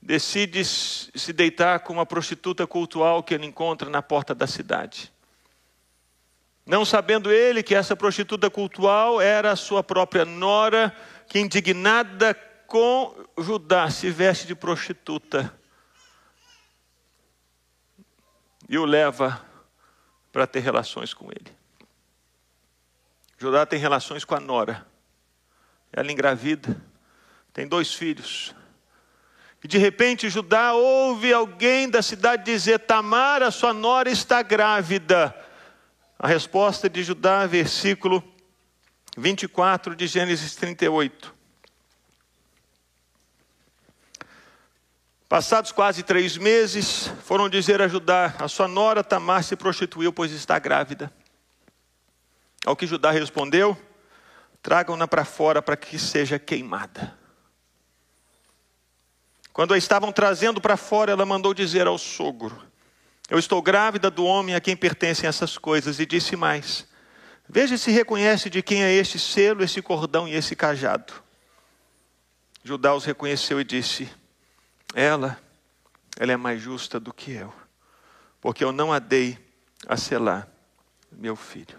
decide 0.02 0.62
se 0.62 1.32
deitar 1.32 1.80
com 1.80 1.94
uma 1.94 2.04
prostituta 2.04 2.66
cultual 2.66 3.22
que 3.22 3.32
ele 3.32 3.46
encontra 3.46 3.88
na 3.88 4.02
porta 4.02 4.34
da 4.34 4.46
cidade. 4.46 5.10
Não 6.66 6.84
sabendo 6.84 7.32
ele 7.32 7.62
que 7.62 7.74
essa 7.74 7.96
prostituta 7.96 8.50
cultual 8.50 9.22
era 9.22 9.52
a 9.52 9.56
sua 9.56 9.82
própria 9.82 10.26
nora, 10.26 10.94
que 11.26 11.40
indignada 11.40 12.34
com 12.66 13.14
Judá 13.38 13.88
se 13.88 14.10
veste 14.10 14.46
de 14.46 14.54
prostituta 14.54 15.58
e 18.70 18.78
o 18.78 18.84
leva 18.84 19.44
para 20.30 20.46
ter 20.46 20.60
relações 20.60 21.12
com 21.12 21.26
ele. 21.26 21.52
Judá 23.36 23.66
tem 23.66 23.80
relações 23.80 24.24
com 24.24 24.36
a 24.36 24.38
nora. 24.38 24.86
Ela 25.92 26.12
engravida, 26.12 26.80
tem 27.52 27.66
dois 27.66 27.92
filhos. 27.92 28.54
E 29.64 29.66
de 29.66 29.76
repente 29.76 30.30
Judá 30.30 30.72
ouve 30.72 31.32
alguém 31.32 31.90
da 31.90 32.00
cidade 32.00 32.44
dizer: 32.44 32.78
Tamar, 32.78 33.50
sua 33.50 33.74
nora 33.74 34.08
está 34.08 34.40
grávida. 34.40 35.34
A 36.16 36.28
resposta 36.28 36.88
de 36.88 37.02
Judá, 37.02 37.46
versículo 37.46 38.22
24 39.18 39.96
de 39.96 40.06
Gênesis 40.06 40.54
38. 40.54 41.39
Passados 45.30 45.70
quase 45.70 46.02
três 46.02 46.36
meses, 46.36 47.06
foram 47.22 47.48
dizer 47.48 47.80
a 47.80 47.86
Judá: 47.86 48.34
A 48.36 48.48
sua 48.48 48.66
nora 48.66 49.04
Tamar 49.04 49.44
se 49.44 49.54
prostituiu, 49.54 50.12
pois 50.12 50.32
está 50.32 50.58
grávida. 50.58 51.12
Ao 52.66 52.74
que 52.74 52.84
Judá 52.84 53.12
respondeu: 53.12 53.78
Tragam-na 54.60 55.06
para 55.06 55.24
fora 55.24 55.62
para 55.62 55.76
que 55.76 55.96
seja 56.00 56.36
queimada. 56.36 57.16
Quando 59.52 59.72
a 59.72 59.78
estavam 59.78 60.10
trazendo 60.10 60.60
para 60.60 60.76
fora, 60.76 61.12
ela 61.12 61.24
mandou 61.24 61.54
dizer 61.54 61.86
ao 61.86 61.96
sogro: 61.96 62.60
Eu 63.28 63.38
estou 63.38 63.62
grávida 63.62 64.10
do 64.10 64.24
homem 64.24 64.56
a 64.56 64.60
quem 64.60 64.76
pertencem 64.76 65.28
essas 65.28 65.56
coisas. 65.56 66.00
E 66.00 66.06
disse 66.06 66.34
mais: 66.34 66.88
Veja 67.48 67.78
se 67.78 67.92
reconhece 67.92 68.50
de 68.50 68.62
quem 68.62 68.82
é 68.82 68.92
este 68.92 69.16
selo, 69.16 69.62
esse 69.62 69.80
cordão 69.80 70.26
e 70.26 70.34
esse 70.34 70.56
cajado. 70.56 71.12
Judá 72.64 72.92
os 72.96 73.04
reconheceu 73.04 73.60
e 73.60 73.64
disse: 73.64 74.10
ela, 74.94 75.38
ela 76.18 76.32
é 76.32 76.36
mais 76.36 76.60
justa 76.60 76.98
do 76.98 77.12
que 77.12 77.32
eu, 77.32 77.52
porque 78.40 78.64
eu 78.64 78.72
não 78.72 78.92
a 78.92 78.98
dei 78.98 79.38
a 79.86 79.96
selar 79.96 80.48
meu 81.12 81.36
filho. 81.36 81.78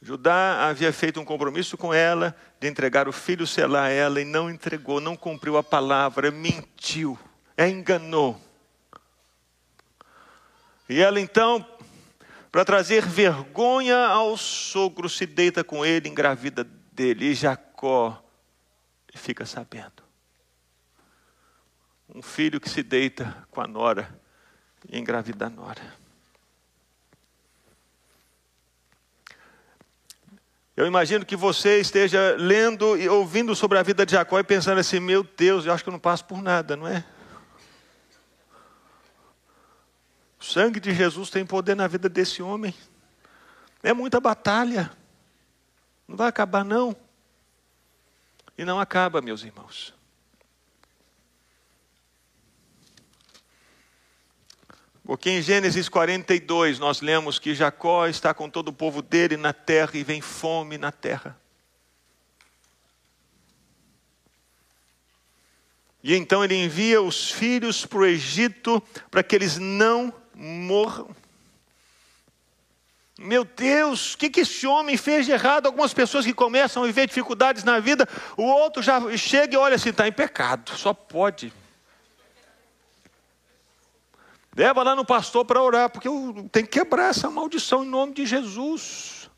Judá 0.00 0.68
havia 0.68 0.92
feito 0.92 1.20
um 1.20 1.24
compromisso 1.24 1.76
com 1.76 1.92
ela 1.92 2.36
de 2.60 2.68
entregar 2.68 3.08
o 3.08 3.12
filho 3.12 3.46
selar 3.46 3.86
a 3.86 3.88
ela 3.88 4.20
e 4.20 4.24
não 4.24 4.48
entregou, 4.48 5.00
não 5.00 5.16
cumpriu 5.16 5.56
a 5.56 5.64
palavra, 5.64 6.30
mentiu, 6.30 7.18
enganou. 7.58 8.40
E 10.88 11.00
ela 11.00 11.20
então, 11.20 11.66
para 12.52 12.64
trazer 12.64 13.04
vergonha 13.04 13.98
ao 14.06 14.36
sogro, 14.36 15.08
se 15.08 15.26
deita 15.26 15.64
com 15.64 15.84
ele, 15.84 16.08
engravida 16.08 16.62
dele. 16.92 17.26
E 17.26 17.34
Jacó 17.34 18.22
fica 19.12 19.44
sabendo 19.44 20.05
um 22.16 22.22
filho 22.22 22.58
que 22.58 22.70
se 22.70 22.82
deita 22.82 23.46
com 23.50 23.60
a 23.60 23.66
nora 23.66 24.18
e 24.88 24.98
engravida 24.98 25.46
a 25.46 25.50
nora. 25.50 25.82
Eu 30.74 30.86
imagino 30.86 31.26
que 31.26 31.36
você 31.36 31.78
esteja 31.78 32.34
lendo 32.38 32.96
e 32.96 33.06
ouvindo 33.06 33.54
sobre 33.54 33.76
a 33.76 33.82
vida 33.82 34.06
de 34.06 34.12
Jacó 34.12 34.38
e 34.38 34.44
pensando 34.44 34.78
assim: 34.78 34.98
meu 34.98 35.22
Deus, 35.22 35.66
eu 35.66 35.74
acho 35.74 35.84
que 35.84 35.90
eu 35.90 35.92
não 35.92 35.98
passo 35.98 36.24
por 36.24 36.40
nada, 36.40 36.74
não 36.74 36.88
é? 36.88 37.04
O 40.40 40.44
sangue 40.44 40.80
de 40.80 40.94
Jesus 40.94 41.28
tem 41.28 41.44
poder 41.44 41.74
na 41.74 41.86
vida 41.86 42.08
desse 42.08 42.42
homem. 42.42 42.74
É 43.82 43.92
muita 43.92 44.20
batalha. 44.20 44.90
Não 46.08 46.16
vai 46.16 46.28
acabar, 46.28 46.64
não. 46.64 46.96
E 48.56 48.64
não 48.64 48.80
acaba, 48.80 49.20
meus 49.20 49.42
irmãos. 49.42 49.95
Porque 55.06 55.30
em 55.30 55.40
Gênesis 55.40 55.88
42 55.88 56.80
nós 56.80 57.00
lemos 57.00 57.38
que 57.38 57.54
Jacó 57.54 58.08
está 58.08 58.34
com 58.34 58.50
todo 58.50 58.68
o 58.68 58.72
povo 58.72 59.00
dele 59.00 59.36
na 59.36 59.52
terra 59.52 59.92
e 59.94 60.02
vem 60.02 60.20
fome 60.20 60.76
na 60.76 60.90
terra. 60.90 61.38
E 66.02 66.12
então 66.16 66.42
ele 66.44 66.56
envia 66.56 67.00
os 67.00 67.30
filhos 67.30 67.86
para 67.86 68.00
o 68.00 68.04
Egito 68.04 68.82
para 69.08 69.22
que 69.22 69.36
eles 69.36 69.58
não 69.58 70.12
morram. 70.34 71.14
Meu 73.16 73.44
Deus, 73.44 74.14
o 74.14 74.18
que, 74.18 74.28
que 74.28 74.40
esse 74.40 74.66
homem 74.66 74.96
fez 74.96 75.24
de 75.24 75.32
errado? 75.32 75.66
Algumas 75.66 75.94
pessoas 75.94 76.26
que 76.26 76.34
começam 76.34 76.82
a 76.82 76.86
viver 76.86 77.06
dificuldades 77.06 77.62
na 77.62 77.78
vida, 77.78 78.08
o 78.36 78.42
outro 78.42 78.82
já 78.82 79.00
chega 79.16 79.54
e 79.54 79.56
olha 79.56 79.76
assim, 79.76 79.90
está 79.90 80.06
em 80.06 80.12
pecado, 80.12 80.72
só 80.76 80.92
pode. 80.92 81.52
Leva 84.56 84.82
lá 84.82 84.96
no 84.96 85.04
pastor 85.04 85.44
para 85.44 85.62
orar, 85.62 85.90
porque 85.90 86.08
eu 86.08 86.48
tenho 86.50 86.66
que 86.66 86.78
quebrar 86.78 87.10
essa 87.10 87.28
maldição 87.28 87.84
em 87.84 87.88
nome 87.88 88.14
de 88.14 88.24
Jesus. 88.24 89.28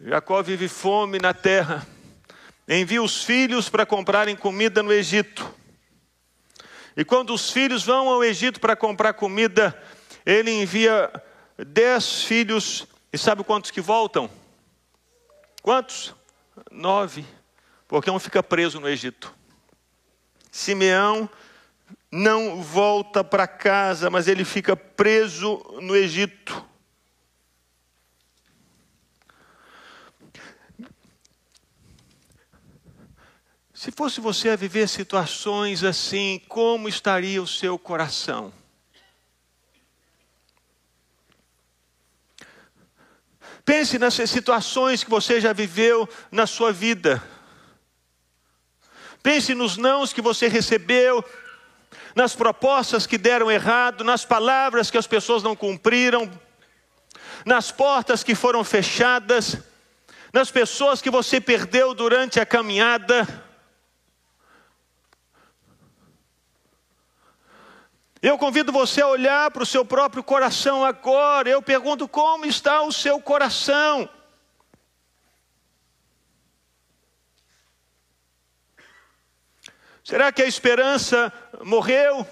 Jacó 0.00 0.42
vive 0.42 0.66
fome 0.66 1.18
na 1.18 1.34
terra, 1.34 1.86
envia 2.66 3.02
os 3.02 3.22
filhos 3.22 3.68
para 3.68 3.84
comprarem 3.84 4.34
comida 4.34 4.82
no 4.82 4.90
Egito. 4.90 5.54
E 6.96 7.04
quando 7.04 7.34
os 7.34 7.50
filhos 7.50 7.84
vão 7.84 8.08
ao 8.08 8.24
Egito 8.24 8.60
para 8.60 8.74
comprar 8.74 9.12
comida, 9.12 9.78
ele 10.24 10.50
envia 10.50 11.12
dez 11.58 12.22
filhos, 12.22 12.86
e 13.12 13.18
sabe 13.18 13.44
quantos 13.44 13.70
que 13.70 13.82
voltam? 13.82 14.30
Quantos? 15.60 16.16
Nove, 16.70 17.26
porque 17.86 18.10
um 18.10 18.18
fica 18.18 18.42
preso 18.42 18.80
no 18.80 18.88
Egito. 18.88 19.34
Simeão 20.50 21.28
não 22.10 22.62
volta 22.62 23.22
para 23.22 23.46
casa, 23.46 24.10
mas 24.10 24.28
ele 24.28 24.44
fica 24.44 24.76
preso 24.76 25.58
no 25.80 25.94
Egito. 25.94 26.66
Se 33.78 33.92
fosse 33.92 34.20
você 34.20 34.48
a 34.48 34.56
viver 34.56 34.88
situações 34.88 35.84
assim, 35.84 36.42
como 36.48 36.88
estaria 36.88 37.40
o 37.40 37.46
seu 37.46 37.78
coração? 37.78 38.52
Pense 43.68 43.98
nas 43.98 44.14
situações 44.14 45.04
que 45.04 45.10
você 45.10 45.42
já 45.42 45.52
viveu 45.52 46.08
na 46.32 46.46
sua 46.46 46.72
vida. 46.72 47.22
Pense 49.22 49.54
nos 49.54 49.76
nãos 49.76 50.10
que 50.10 50.22
você 50.22 50.48
recebeu, 50.48 51.22
nas 52.14 52.34
propostas 52.34 53.06
que 53.06 53.18
deram 53.18 53.50
errado, 53.50 54.02
nas 54.04 54.24
palavras 54.24 54.90
que 54.90 54.96
as 54.96 55.06
pessoas 55.06 55.42
não 55.42 55.54
cumpriram, 55.54 56.30
nas 57.44 57.70
portas 57.70 58.24
que 58.24 58.34
foram 58.34 58.64
fechadas, 58.64 59.58
nas 60.32 60.50
pessoas 60.50 61.02
que 61.02 61.10
você 61.10 61.38
perdeu 61.38 61.92
durante 61.92 62.40
a 62.40 62.46
caminhada. 62.46 63.47
Eu 68.20 68.36
convido 68.36 68.72
você 68.72 69.00
a 69.00 69.06
olhar 69.06 69.48
para 69.52 69.62
o 69.62 69.66
seu 69.66 69.84
próprio 69.84 70.24
coração 70.24 70.84
agora. 70.84 71.48
Eu 71.48 71.62
pergunto 71.62 72.08
como 72.08 72.44
está 72.44 72.82
o 72.82 72.90
seu 72.90 73.20
coração. 73.20 74.08
Será 80.02 80.32
que 80.32 80.42
a 80.42 80.46
esperança 80.46 81.32
morreu? 81.62 82.26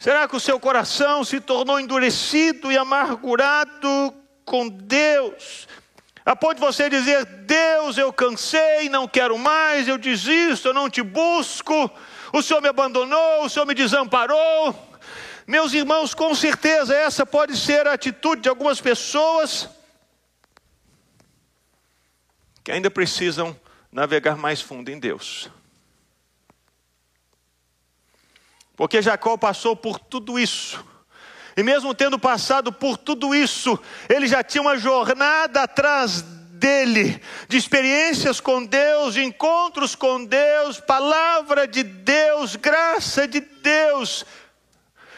Será 0.00 0.26
que 0.26 0.34
o 0.34 0.40
seu 0.40 0.58
coração 0.58 1.22
se 1.22 1.40
tornou 1.40 1.78
endurecido 1.78 2.72
e 2.72 2.78
amargurado 2.78 4.12
com 4.44 4.68
Deus? 4.68 5.68
A 6.26 6.34
ponto 6.34 6.54
de 6.54 6.60
você 6.60 6.90
dizer: 6.90 7.24
Deus, 7.24 7.98
eu 7.98 8.12
cansei, 8.12 8.88
não 8.88 9.06
quero 9.06 9.38
mais, 9.38 9.86
eu 9.86 9.96
desisto, 9.96 10.68
eu 10.68 10.74
não 10.74 10.90
te 10.90 11.02
busco 11.02 11.88
o 12.32 12.42
Senhor 12.42 12.60
me 12.60 12.68
abandonou, 12.68 13.44
o 13.44 13.48
Senhor 13.48 13.66
me 13.66 13.74
desamparou. 13.74 14.88
Meus 15.46 15.72
irmãos, 15.72 16.14
com 16.14 16.34
certeza 16.34 16.94
essa 16.94 17.26
pode 17.26 17.56
ser 17.56 17.86
a 17.86 17.94
atitude 17.94 18.42
de 18.42 18.48
algumas 18.48 18.80
pessoas 18.80 19.68
que 22.62 22.70
ainda 22.70 22.90
precisam 22.90 23.58
navegar 23.90 24.36
mais 24.36 24.60
fundo 24.60 24.90
em 24.90 24.98
Deus. 24.98 25.50
Porque 28.76 29.02
Jacó 29.02 29.36
passou 29.36 29.74
por 29.74 29.98
tudo 29.98 30.38
isso. 30.38 30.84
E 31.56 31.62
mesmo 31.62 31.94
tendo 31.94 32.18
passado 32.18 32.72
por 32.72 32.96
tudo 32.96 33.34
isso, 33.34 33.78
ele 34.08 34.26
já 34.26 34.42
tinha 34.42 34.62
uma 34.62 34.78
jornada 34.78 35.64
atrás 35.64 36.24
dele, 36.60 37.20
de 37.48 37.56
experiências 37.56 38.38
com 38.38 38.64
Deus, 38.64 39.14
de 39.14 39.24
encontros 39.24 39.94
com 39.94 40.24
Deus, 40.24 40.78
palavra 40.78 41.66
de 41.66 41.82
Deus, 41.82 42.54
graça 42.54 43.26
de 43.26 43.40
Deus. 43.40 44.26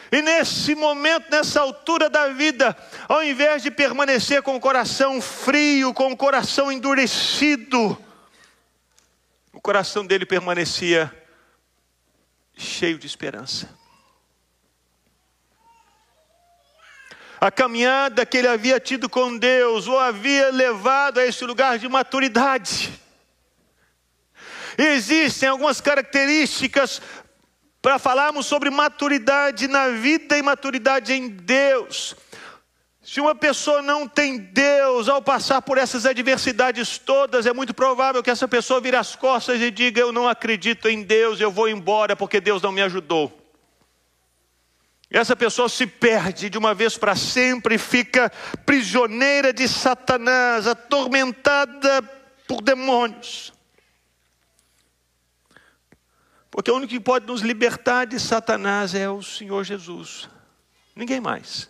E 0.09 0.21
nesse 0.21 0.73
momento, 0.73 1.29
nessa 1.29 1.59
altura 1.59 2.09
da 2.09 2.29
vida, 2.29 2.75
ao 3.09 3.23
invés 3.23 3.61
de 3.61 3.69
permanecer 3.69 4.41
com 4.41 4.55
o 4.55 4.59
coração 4.59 5.21
frio, 5.21 5.93
com 5.93 6.11
o 6.11 6.17
coração 6.17 6.71
endurecido, 6.71 7.97
o 9.51 9.59
coração 9.59 10.05
dele 10.05 10.25
permanecia 10.25 11.11
cheio 12.55 12.97
de 12.97 13.07
esperança. 13.07 13.82
A 17.43 17.51
caminhada 17.51 18.25
que 18.25 18.37
ele 18.37 18.47
havia 18.47 18.79
tido 18.79 19.09
com 19.09 19.37
Deus 19.37 19.85
o 19.85 19.97
havia 19.99 20.49
levado 20.49 21.19
a 21.19 21.25
esse 21.25 21.43
lugar 21.43 21.77
de 21.77 21.89
maturidade. 21.89 22.97
Existem 24.77 25.49
algumas 25.49 25.81
características 25.81 27.01
para 27.81 27.99
falarmos 27.99 28.45
sobre 28.45 28.69
maturidade 28.69 29.67
na 29.67 29.89
vida 29.89 30.37
e 30.37 30.41
maturidade 30.41 31.11
em 31.11 31.27
Deus. 31.27 32.15
Se 33.01 33.19
uma 33.19 33.35
pessoa 33.35 33.81
não 33.81 34.07
tem 34.07 34.37
Deus, 34.37 35.09
ao 35.09 35.21
passar 35.21 35.61
por 35.61 35.77
essas 35.77 36.05
adversidades 36.05 36.97
todas, 36.97 37.45
é 37.45 37.51
muito 37.51 37.73
provável 37.73 38.23
que 38.23 38.31
essa 38.31 38.47
pessoa 38.47 38.79
vire 38.79 38.95
as 38.95 39.17
costas 39.17 39.59
e 39.59 39.69
diga: 39.69 39.99
Eu 39.99 40.13
não 40.13 40.29
acredito 40.29 40.87
em 40.87 41.03
Deus, 41.03 41.41
eu 41.41 41.51
vou 41.51 41.67
embora 41.67 42.15
porque 42.15 42.39
Deus 42.39 42.61
não 42.61 42.71
me 42.71 42.81
ajudou. 42.81 43.42
Essa 45.13 45.35
pessoa 45.35 45.69
se 45.69 45.85
perde 45.85 46.49
de 46.49 46.57
uma 46.57 46.73
vez 46.73 46.97
para 46.97 47.15
sempre, 47.15 47.77
fica 47.77 48.31
prisioneira 48.65 49.53
de 49.53 49.67
Satanás, 49.67 50.65
atormentada 50.65 52.01
por 52.47 52.63
demônios. 52.63 53.53
Porque 56.49 56.71
o 56.71 56.75
único 56.75 56.93
que 56.93 56.99
pode 56.99 57.27
nos 57.27 57.41
libertar 57.41 58.05
de 58.05 58.19
Satanás 58.19 58.95
é 58.95 59.07
o 59.07 59.21
Senhor 59.21 59.63
Jesus, 59.63 60.27
ninguém 60.95 61.21
mais. 61.21 61.69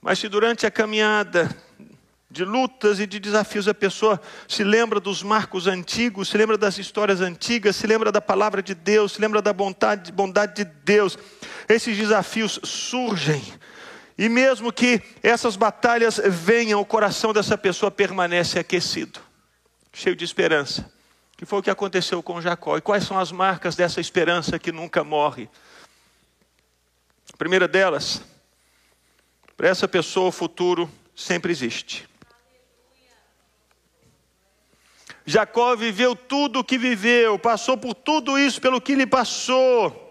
Mas 0.00 0.20
se 0.20 0.28
durante 0.28 0.66
a 0.66 0.70
caminhada 0.70 1.48
de 2.38 2.44
lutas 2.44 3.00
e 3.00 3.06
de 3.06 3.18
desafios. 3.18 3.66
A 3.66 3.74
pessoa 3.74 4.20
se 4.46 4.62
lembra 4.62 5.00
dos 5.00 5.24
marcos 5.24 5.66
antigos, 5.66 6.28
se 6.28 6.38
lembra 6.38 6.56
das 6.56 6.78
histórias 6.78 7.20
antigas, 7.20 7.74
se 7.74 7.86
lembra 7.86 8.12
da 8.12 8.20
palavra 8.20 8.62
de 8.62 8.74
Deus, 8.74 9.12
se 9.12 9.20
lembra 9.20 9.42
da 9.42 9.52
bondade, 9.52 10.12
bondade 10.12 10.54
de 10.54 10.64
Deus. 10.64 11.18
Esses 11.68 11.96
desafios 11.96 12.60
surgem. 12.62 13.42
E 14.16 14.28
mesmo 14.28 14.72
que 14.72 15.02
essas 15.20 15.56
batalhas 15.56 16.20
venham, 16.24 16.80
o 16.80 16.84
coração 16.84 17.32
dessa 17.32 17.58
pessoa 17.58 17.90
permanece 17.90 18.58
aquecido, 18.58 19.20
cheio 19.92 20.14
de 20.14 20.24
esperança. 20.24 20.88
Que 21.36 21.44
foi 21.44 21.58
o 21.58 21.62
que 21.62 21.70
aconteceu 21.70 22.22
com 22.22 22.40
Jacó. 22.40 22.76
E 22.76 22.80
quais 22.80 23.04
são 23.04 23.18
as 23.18 23.32
marcas 23.32 23.74
dessa 23.74 24.00
esperança 24.00 24.58
que 24.58 24.72
nunca 24.72 25.02
morre? 25.02 25.48
A 27.32 27.36
primeira 27.36 27.68
delas, 27.68 28.22
para 29.56 29.68
essa 29.68 29.86
pessoa 29.86 30.28
o 30.28 30.32
futuro 30.32 30.90
sempre 31.14 31.52
existe. 31.52 32.07
Jacó 35.28 35.76
viveu 35.76 36.16
tudo 36.16 36.60
o 36.60 36.64
que 36.64 36.78
viveu, 36.78 37.38
passou 37.38 37.76
por 37.76 37.92
tudo 37.92 38.38
isso 38.38 38.62
pelo 38.62 38.80
que 38.80 38.94
lhe 38.94 39.06
passou. 39.06 40.10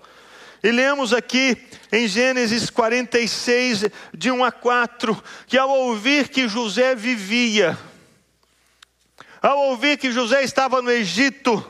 E 0.64 0.70
lemos 0.70 1.12
aqui 1.12 1.58
em 1.92 2.08
Gênesis 2.08 2.70
46, 2.70 3.86
de 4.14 4.30
1 4.30 4.44
a 4.44 4.52
4, 4.52 5.24
que 5.48 5.58
ao 5.58 5.72
ouvir 5.72 6.30
que 6.30 6.48
José 6.48 6.94
vivia, 6.94 7.76
ao 9.42 9.58
ouvir 9.70 9.98
que 9.98 10.12
José 10.12 10.44
estava 10.44 10.84
no 10.84 10.92
Egito, 10.92 11.66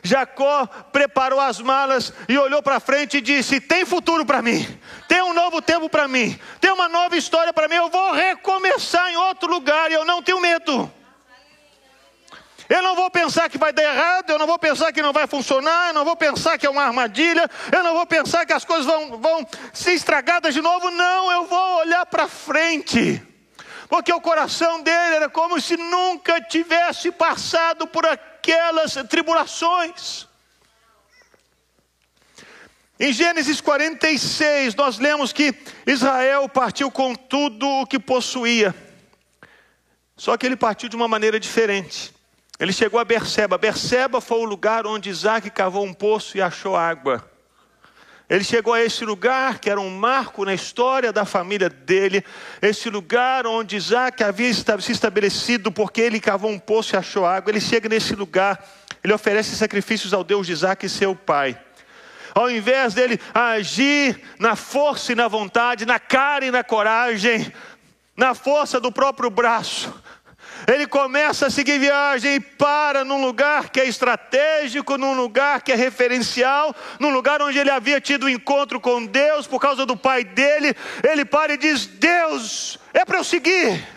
Jacó 0.00 0.64
preparou 0.92 1.40
as 1.40 1.60
malas 1.60 2.12
e 2.28 2.38
olhou 2.38 2.62
para 2.62 2.78
frente 2.78 3.16
e 3.16 3.20
disse: 3.20 3.60
Tem 3.60 3.84
futuro 3.84 4.24
para 4.24 4.40
mim, 4.40 4.64
tem 5.08 5.20
um 5.20 5.34
novo 5.34 5.60
tempo 5.60 5.88
para 5.88 6.06
mim, 6.06 6.38
tem 6.60 6.70
uma 6.70 6.88
nova 6.88 7.16
história 7.16 7.52
para 7.52 7.66
mim. 7.66 7.74
Eu 7.74 7.90
vou 7.90 8.12
recomeçar 8.12 9.10
em 9.10 9.16
outro 9.16 9.50
lugar 9.50 9.90
e 9.90 9.94
eu 9.94 10.04
não 10.04 10.22
tenho 10.22 10.40
medo. 10.40 10.88
Eu 12.68 12.82
não 12.82 12.94
vou 12.94 13.10
pensar 13.10 13.48
que 13.50 13.58
vai 13.58 13.72
dar 13.72 13.82
errado, 13.82 14.30
eu 14.30 14.38
não 14.38 14.46
vou 14.46 14.58
pensar 14.58 14.92
que 14.92 15.02
não 15.02 15.12
vai 15.12 15.26
funcionar, 15.26 15.88
eu 15.88 15.94
não 15.94 16.04
vou 16.04 16.16
pensar 16.16 16.56
que 16.56 16.66
é 16.66 16.70
uma 16.70 16.84
armadilha, 16.84 17.48
eu 17.70 17.82
não 17.82 17.94
vou 17.94 18.06
pensar 18.06 18.46
que 18.46 18.52
as 18.52 18.64
coisas 18.64 18.86
vão, 18.86 19.18
vão 19.18 19.46
ser 19.72 19.92
estragadas 19.92 20.54
de 20.54 20.62
novo, 20.62 20.90
não, 20.90 21.30
eu 21.30 21.44
vou 21.46 21.78
olhar 21.78 22.06
para 22.06 22.26
frente. 22.26 23.22
Porque 23.88 24.12
o 24.12 24.20
coração 24.20 24.80
dele 24.80 25.16
era 25.16 25.28
como 25.28 25.60
se 25.60 25.76
nunca 25.76 26.40
tivesse 26.40 27.10
passado 27.12 27.86
por 27.86 28.06
aquelas 28.06 28.94
tribulações. 29.08 30.26
Em 32.98 33.12
Gênesis 33.12 33.60
46, 33.60 34.74
nós 34.76 34.98
lemos 34.98 35.32
que 35.32 35.52
Israel 35.84 36.48
partiu 36.48 36.90
com 36.90 37.14
tudo 37.14 37.68
o 37.68 37.86
que 37.86 37.98
possuía 37.98 38.72
Só 40.16 40.36
que 40.36 40.46
ele 40.46 40.54
partiu 40.54 40.88
de 40.88 40.94
uma 40.94 41.08
maneira 41.08 41.40
diferente. 41.40 42.13
Ele 42.58 42.72
chegou 42.72 43.00
a 43.00 43.04
Berseba. 43.04 43.58
Berseba 43.58 44.20
foi 44.20 44.38
o 44.38 44.44
lugar 44.44 44.86
onde 44.86 45.10
Isaac 45.10 45.50
cavou 45.50 45.84
um 45.84 45.92
poço 45.92 46.36
e 46.36 46.42
achou 46.42 46.76
água. 46.76 47.28
Ele 48.28 48.42
chegou 48.42 48.72
a 48.72 48.82
esse 48.82 49.04
lugar 49.04 49.58
que 49.58 49.68
era 49.68 49.80
um 49.80 49.90
marco 49.90 50.44
na 50.44 50.54
história 50.54 51.12
da 51.12 51.26
família 51.26 51.68
dele, 51.68 52.24
esse 52.62 52.88
lugar 52.88 53.46
onde 53.46 53.76
Isaac 53.76 54.24
havia 54.24 54.52
se 54.52 54.92
estabelecido 54.92 55.70
porque 55.70 56.00
ele 56.00 56.18
cavou 56.18 56.50
um 56.50 56.58
poço 56.58 56.94
e 56.94 56.96
achou 56.96 57.26
água. 57.26 57.50
Ele 57.50 57.60
chega 57.60 57.88
nesse 57.88 58.14
lugar, 58.14 58.64
ele 59.02 59.12
oferece 59.12 59.54
sacrifícios 59.56 60.14
ao 60.14 60.24
Deus 60.24 60.46
de 60.46 60.52
Isaac, 60.52 60.88
seu 60.88 61.14
pai. 61.14 61.58
Ao 62.34 62.50
invés 62.50 62.94
dele 62.94 63.20
agir 63.32 64.20
na 64.38 64.56
força 64.56 65.12
e 65.12 65.14
na 65.14 65.28
vontade, 65.28 65.84
na 65.84 65.98
cara 65.98 66.46
e 66.46 66.50
na 66.50 66.64
coragem, 66.64 67.52
na 68.16 68.34
força 68.34 68.80
do 68.80 68.90
próprio 68.90 69.28
braço, 69.28 70.02
ele 70.66 70.86
começa 70.86 71.46
a 71.46 71.50
seguir 71.50 71.78
viagem 71.78 72.36
e 72.36 72.40
para 72.40 73.04
num 73.04 73.24
lugar 73.24 73.70
que 73.70 73.80
é 73.80 73.86
estratégico, 73.86 74.96
num 74.96 75.14
lugar 75.14 75.62
que 75.62 75.72
é 75.72 75.74
referencial, 75.74 76.74
num 76.98 77.10
lugar 77.10 77.42
onde 77.42 77.58
ele 77.58 77.70
havia 77.70 78.00
tido 78.00 78.26
um 78.26 78.28
encontro 78.28 78.80
com 78.80 79.04
Deus 79.04 79.46
por 79.46 79.60
causa 79.60 79.84
do 79.84 79.96
pai 79.96 80.24
dele. 80.24 80.74
Ele 81.02 81.24
para 81.24 81.54
e 81.54 81.58
diz: 81.58 81.86
Deus, 81.86 82.78
é 82.92 83.04
para 83.04 83.18
eu 83.18 83.24
seguir. 83.24 83.94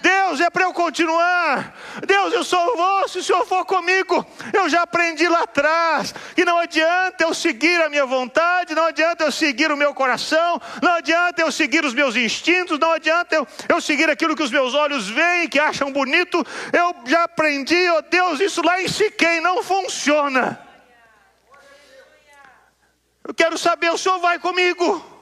Deus, 0.00 0.40
é 0.40 0.50
para 0.50 0.64
eu 0.64 0.72
continuar. 0.72 1.74
Deus, 2.06 2.32
eu 2.32 2.44
sou 2.44 2.76
vosso, 2.76 3.14
se 3.14 3.18
o 3.18 3.22
Senhor 3.22 3.46
for 3.46 3.64
comigo. 3.64 4.24
Eu 4.52 4.68
já 4.68 4.82
aprendi 4.82 5.28
lá 5.28 5.42
atrás 5.42 6.14
que 6.34 6.44
não 6.44 6.58
adianta 6.58 7.24
eu 7.24 7.34
seguir 7.34 7.80
a 7.82 7.88
minha 7.88 8.06
vontade, 8.06 8.74
não 8.74 8.84
adianta 8.84 9.24
eu 9.24 9.32
seguir 9.32 9.72
o 9.72 9.76
meu 9.76 9.92
coração, 9.92 10.60
não 10.82 10.94
adianta 10.94 11.42
eu 11.42 11.50
seguir 11.50 11.84
os 11.84 11.94
meus 11.94 12.14
instintos, 12.14 12.78
não 12.78 12.92
adianta 12.92 13.34
eu, 13.34 13.46
eu 13.68 13.80
seguir 13.80 14.08
aquilo 14.08 14.36
que 14.36 14.42
os 14.42 14.50
meus 14.50 14.74
olhos 14.74 15.08
veem, 15.08 15.48
que 15.48 15.58
acham 15.58 15.92
bonito. 15.92 16.44
Eu 16.72 16.94
já 17.06 17.24
aprendi, 17.24 17.88
oh 17.90 18.02
Deus, 18.02 18.40
isso 18.40 18.62
lá 18.62 18.80
em 18.80 18.88
Siquém 18.88 19.40
não 19.40 19.62
funciona. 19.62 20.60
Eu 23.26 23.34
quero 23.34 23.58
saber, 23.58 23.90
o 23.90 23.98
Senhor 23.98 24.18
vai 24.20 24.38
comigo 24.38 25.17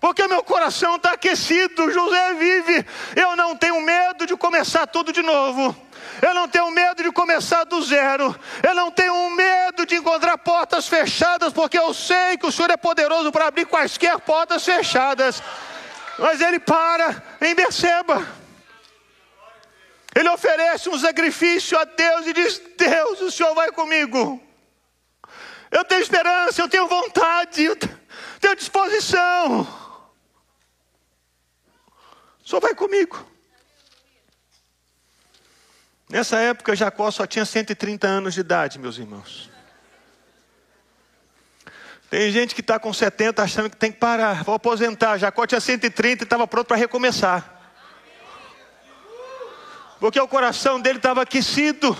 porque 0.00 0.26
meu 0.26 0.42
coração 0.42 0.96
está 0.96 1.12
aquecido. 1.12 1.92
José 1.92 2.34
vive. 2.34 2.86
Eu 3.14 3.36
não 3.36 3.54
tenho 3.54 3.80
medo 3.82 4.26
de 4.26 4.34
começar 4.34 4.86
tudo 4.86 5.12
de 5.12 5.20
novo. 5.20 5.76
Eu 6.22 6.32
não 6.34 6.48
tenho 6.48 6.70
medo 6.70 7.02
de 7.02 7.12
começar 7.12 7.64
do 7.64 7.82
zero. 7.82 8.34
Eu 8.62 8.74
não 8.74 8.90
tenho 8.90 9.30
medo 9.30 9.84
de 9.84 9.96
encontrar 9.96 10.38
portas 10.38 10.88
fechadas, 10.88 11.52
porque 11.52 11.78
eu 11.78 11.92
sei 11.92 12.38
que 12.38 12.46
o 12.46 12.52
Senhor 12.52 12.70
é 12.70 12.76
poderoso 12.76 13.30
para 13.30 13.46
abrir 13.46 13.66
quaisquer 13.66 14.18
portas 14.20 14.64
fechadas. 14.64 15.42
Mas 16.18 16.40
ele 16.40 16.58
para 16.58 17.22
em 17.40 17.54
Beceba. 17.54 18.26
Ele 20.14 20.28
oferece 20.30 20.88
um 20.88 20.98
sacrifício 20.98 21.78
a 21.78 21.84
Deus 21.84 22.26
e 22.26 22.32
diz: 22.32 22.60
Deus, 22.76 23.20
o 23.20 23.30
Senhor 23.30 23.54
vai 23.54 23.70
comigo. 23.70 24.42
Eu 25.70 25.84
tenho 25.84 26.00
esperança, 26.00 26.60
eu 26.60 26.68
tenho 26.68 26.88
vontade, 26.88 27.62
eu 27.62 27.76
tenho 28.40 28.56
disposição. 28.56 29.79
Só 32.50 32.58
vai 32.58 32.74
comigo. 32.74 33.24
Nessa 36.08 36.36
época, 36.38 36.74
Jacó 36.74 37.08
só 37.12 37.24
tinha 37.24 37.44
130 37.44 38.08
anos 38.08 38.34
de 38.34 38.40
idade, 38.40 38.76
meus 38.76 38.98
irmãos. 38.98 39.48
Tem 42.10 42.28
gente 42.32 42.52
que 42.52 42.60
está 42.60 42.76
com 42.76 42.92
70 42.92 43.40
achando 43.40 43.70
que 43.70 43.76
tem 43.76 43.92
que 43.92 43.98
parar, 44.00 44.42
vou 44.42 44.56
aposentar. 44.56 45.16
Jacó 45.16 45.46
tinha 45.46 45.60
130 45.60 46.24
e 46.24 46.26
estava 46.26 46.44
pronto 46.44 46.66
para 46.66 46.76
recomeçar. 46.76 47.72
Porque 50.00 50.18
o 50.18 50.26
coração 50.26 50.80
dele 50.80 50.98
estava 50.98 51.22
aquecido, 51.22 51.96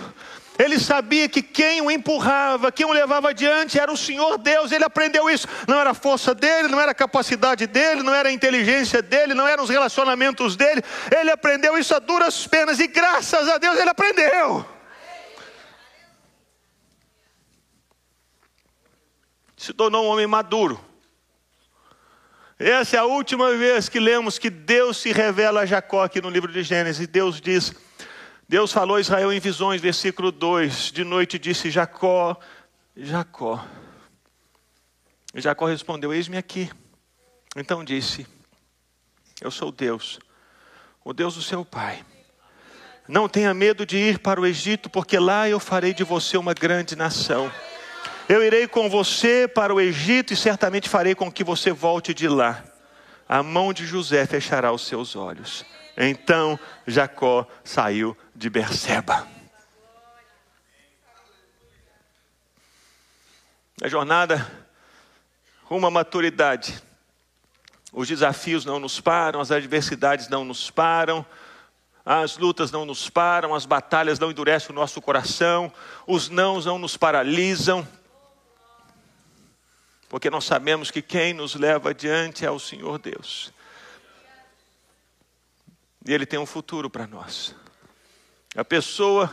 ele 0.60 0.78
sabia 0.78 1.26
que 1.26 1.40
quem 1.40 1.80
o 1.80 1.90
empurrava, 1.90 2.70
quem 2.70 2.84
o 2.84 2.92
levava 2.92 3.30
adiante 3.30 3.78
era 3.78 3.90
o 3.90 3.96
Senhor 3.96 4.36
Deus. 4.36 4.70
Ele 4.70 4.84
aprendeu 4.84 5.30
isso. 5.30 5.48
Não 5.66 5.80
era 5.80 5.90
a 5.90 5.94
força 5.94 6.34
dele, 6.34 6.68
não 6.68 6.78
era 6.78 6.92
a 6.92 6.94
capacidade 6.94 7.66
dele, 7.66 8.02
não 8.02 8.14
era 8.14 8.28
a 8.28 8.32
inteligência 8.32 9.00
dele, 9.00 9.32
não 9.32 9.48
eram 9.48 9.64
os 9.64 9.70
relacionamentos 9.70 10.56
dele. 10.56 10.82
Ele 11.18 11.30
aprendeu 11.30 11.78
isso 11.78 11.94
a 11.94 11.98
duras 11.98 12.46
penas 12.46 12.78
e 12.78 12.86
graças 12.86 13.48
a 13.48 13.56
Deus 13.56 13.78
ele 13.78 13.88
aprendeu. 13.88 14.66
Se 19.56 19.72
tornou 19.72 20.04
um 20.04 20.08
homem 20.08 20.26
maduro. 20.26 20.78
Essa 22.58 22.96
é 22.96 22.98
a 22.98 23.04
última 23.06 23.54
vez 23.56 23.88
que 23.88 23.98
lemos 23.98 24.38
que 24.38 24.50
Deus 24.50 24.98
se 24.98 25.10
revela 25.10 25.62
a 25.62 25.66
Jacó 25.66 26.04
aqui 26.04 26.20
no 26.20 26.28
livro 26.28 26.52
de 26.52 26.62
Gênesis. 26.62 27.06
Deus 27.08 27.40
diz: 27.40 27.72
Deus 28.50 28.72
falou 28.72 28.96
a 28.96 29.00
Israel 29.00 29.32
em 29.32 29.38
visões, 29.38 29.80
versículo 29.80 30.32
2: 30.32 30.90
De 30.90 31.04
noite 31.04 31.38
disse 31.38 31.70
Jacó, 31.70 32.36
Jacó. 32.96 33.64
Jacó 35.36 35.66
respondeu: 35.66 36.12
Eis-me 36.12 36.36
aqui. 36.36 36.68
Então 37.54 37.84
disse: 37.84 38.26
Eu 39.40 39.52
sou 39.52 39.70
Deus, 39.70 40.18
o 41.04 41.12
Deus 41.12 41.36
do 41.36 41.42
seu 41.42 41.64
pai. 41.64 42.04
Não 43.06 43.28
tenha 43.28 43.54
medo 43.54 43.86
de 43.86 43.96
ir 43.96 44.18
para 44.18 44.40
o 44.40 44.46
Egito, 44.46 44.90
porque 44.90 45.16
lá 45.16 45.48
eu 45.48 45.60
farei 45.60 45.94
de 45.94 46.02
você 46.02 46.36
uma 46.36 46.52
grande 46.52 46.96
nação. 46.96 47.52
Eu 48.28 48.42
irei 48.42 48.66
com 48.66 48.90
você 48.90 49.46
para 49.46 49.72
o 49.72 49.80
Egito 49.80 50.32
e 50.32 50.36
certamente 50.36 50.88
farei 50.88 51.14
com 51.14 51.30
que 51.30 51.44
você 51.44 51.70
volte 51.70 52.12
de 52.12 52.26
lá. 52.26 52.64
A 53.28 53.44
mão 53.44 53.72
de 53.72 53.86
José 53.86 54.26
fechará 54.26 54.72
os 54.72 54.84
seus 54.84 55.14
olhos. 55.14 55.64
Então 56.02 56.58
Jacó 56.86 57.46
saiu 57.62 58.16
de 58.34 58.48
Berseba. 58.48 59.28
A 63.82 63.86
jornada 63.86 64.50
rumo 65.64 65.86
à 65.86 65.90
maturidade. 65.90 66.82
Os 67.92 68.08
desafios 68.08 68.64
não 68.64 68.80
nos 68.80 68.98
param, 68.98 69.40
as 69.40 69.50
adversidades 69.50 70.26
não 70.30 70.42
nos 70.42 70.70
param, 70.70 71.24
as 72.02 72.38
lutas 72.38 72.70
não 72.70 72.86
nos 72.86 73.10
param, 73.10 73.54
as 73.54 73.66
batalhas 73.66 74.18
não 74.18 74.30
endurecem 74.30 74.70
o 74.70 74.74
nosso 74.74 75.02
coração, 75.02 75.70
os 76.06 76.30
nãos 76.30 76.64
não 76.64 76.78
nos 76.78 76.96
paralisam, 76.96 77.86
porque 80.08 80.30
nós 80.30 80.44
sabemos 80.44 80.90
que 80.90 81.02
quem 81.02 81.34
nos 81.34 81.54
leva 81.54 81.90
adiante 81.90 82.46
é 82.46 82.50
o 82.50 82.58
Senhor 82.58 82.98
Deus. 82.98 83.52
E 86.06 86.12
Ele 86.12 86.26
tem 86.26 86.38
um 86.38 86.46
futuro 86.46 86.88
para 86.88 87.06
nós. 87.06 87.54
A 88.56 88.64
pessoa 88.64 89.30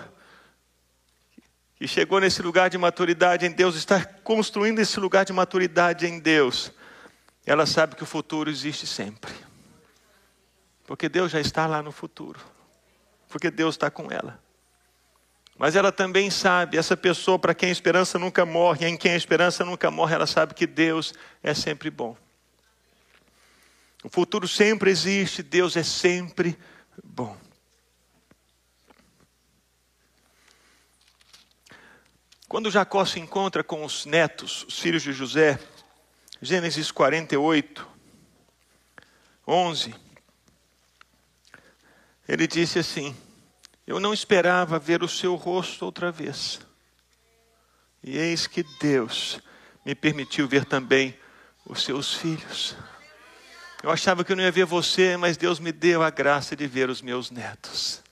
que 1.78 1.88
chegou 1.88 2.20
nesse 2.20 2.42
lugar 2.42 2.70
de 2.70 2.78
maturidade 2.78 3.46
em 3.46 3.52
Deus, 3.52 3.76
está 3.76 4.04
construindo 4.04 4.80
esse 4.80 5.00
lugar 5.00 5.24
de 5.24 5.32
maturidade 5.32 6.08
em 6.08 6.20
Deus, 6.20 6.72
ela 7.46 7.66
sabe 7.68 7.96
que 7.96 8.04
o 8.04 8.06
futuro 8.06 8.50
existe 8.50 8.88
sempre. 8.88 9.32
Porque 10.86 11.08
Deus 11.08 11.32
já 11.32 11.40
está 11.40 11.68
lá 11.68 11.84
no 11.84 11.92
futuro. 11.92 12.40
Porque 13.30 13.52
Deus 13.52 13.76
está 13.76 13.92
com 13.92 14.12
ela. 14.12 14.42
Mas 15.58 15.76
ela 15.76 15.92
também 15.92 16.30
sabe, 16.30 16.78
essa 16.78 16.96
pessoa 16.98 17.38
para 17.38 17.54
quem 17.54 17.70
a 17.70 17.72
esperança 17.72 18.18
nunca 18.18 18.46
morre, 18.46 18.88
em 18.88 18.98
quem 18.98 19.12
a 19.12 19.18
esperança 19.18 19.64
nunca 19.64 19.92
morre, 19.92 20.16
ela 20.16 20.28
sabe 20.28 20.54
que 20.54 20.68
Deus 20.68 21.14
é 21.42 21.54
sempre 21.54 21.90
bom. 21.90 22.18
O 24.08 24.10
futuro 24.10 24.48
sempre 24.48 24.90
existe, 24.90 25.44
Deus 25.44 25.76
é 25.76 25.84
sempre 25.84 26.58
bom. 27.04 27.38
Quando 32.48 32.72
Jacó 32.72 33.04
se 33.04 33.20
encontra 33.20 33.66
com 33.66 33.84
os 33.84 34.06
netos, 34.06 34.64
os 34.64 34.80
filhos 34.80 35.04
de 35.04 35.12
José, 35.12 35.60
Gênesis 36.42 36.90
48, 36.90 37.86
11, 39.46 39.94
ele 42.30 42.48
disse 42.48 42.80
assim: 42.80 43.14
Eu 43.86 44.00
não 44.00 44.14
esperava 44.14 44.80
ver 44.80 45.04
o 45.04 45.10
seu 45.10 45.36
rosto 45.36 45.84
outra 45.84 46.14
vez, 46.14 46.62
e 48.02 48.18
eis 48.18 48.48
que 48.48 48.64
Deus 48.80 49.42
me 49.86 49.94
permitiu 49.94 50.48
ver 50.48 50.64
também 50.64 51.14
os 51.66 51.84
seus 51.84 52.14
filhos. 52.14 52.74
Eu 53.88 53.94
achava 53.94 54.22
que 54.22 54.34
eu 54.34 54.36
não 54.36 54.44
ia 54.44 54.52
ver 54.52 54.66
você, 54.66 55.16
mas 55.16 55.38
Deus 55.38 55.62
me 55.62 55.72
deu 55.72 56.04
a 56.04 56.10
graça 56.10 56.58
de 56.58 56.68
ver 56.68 56.90
os 56.90 57.02
meus 57.02 57.32
netos. 57.32 58.04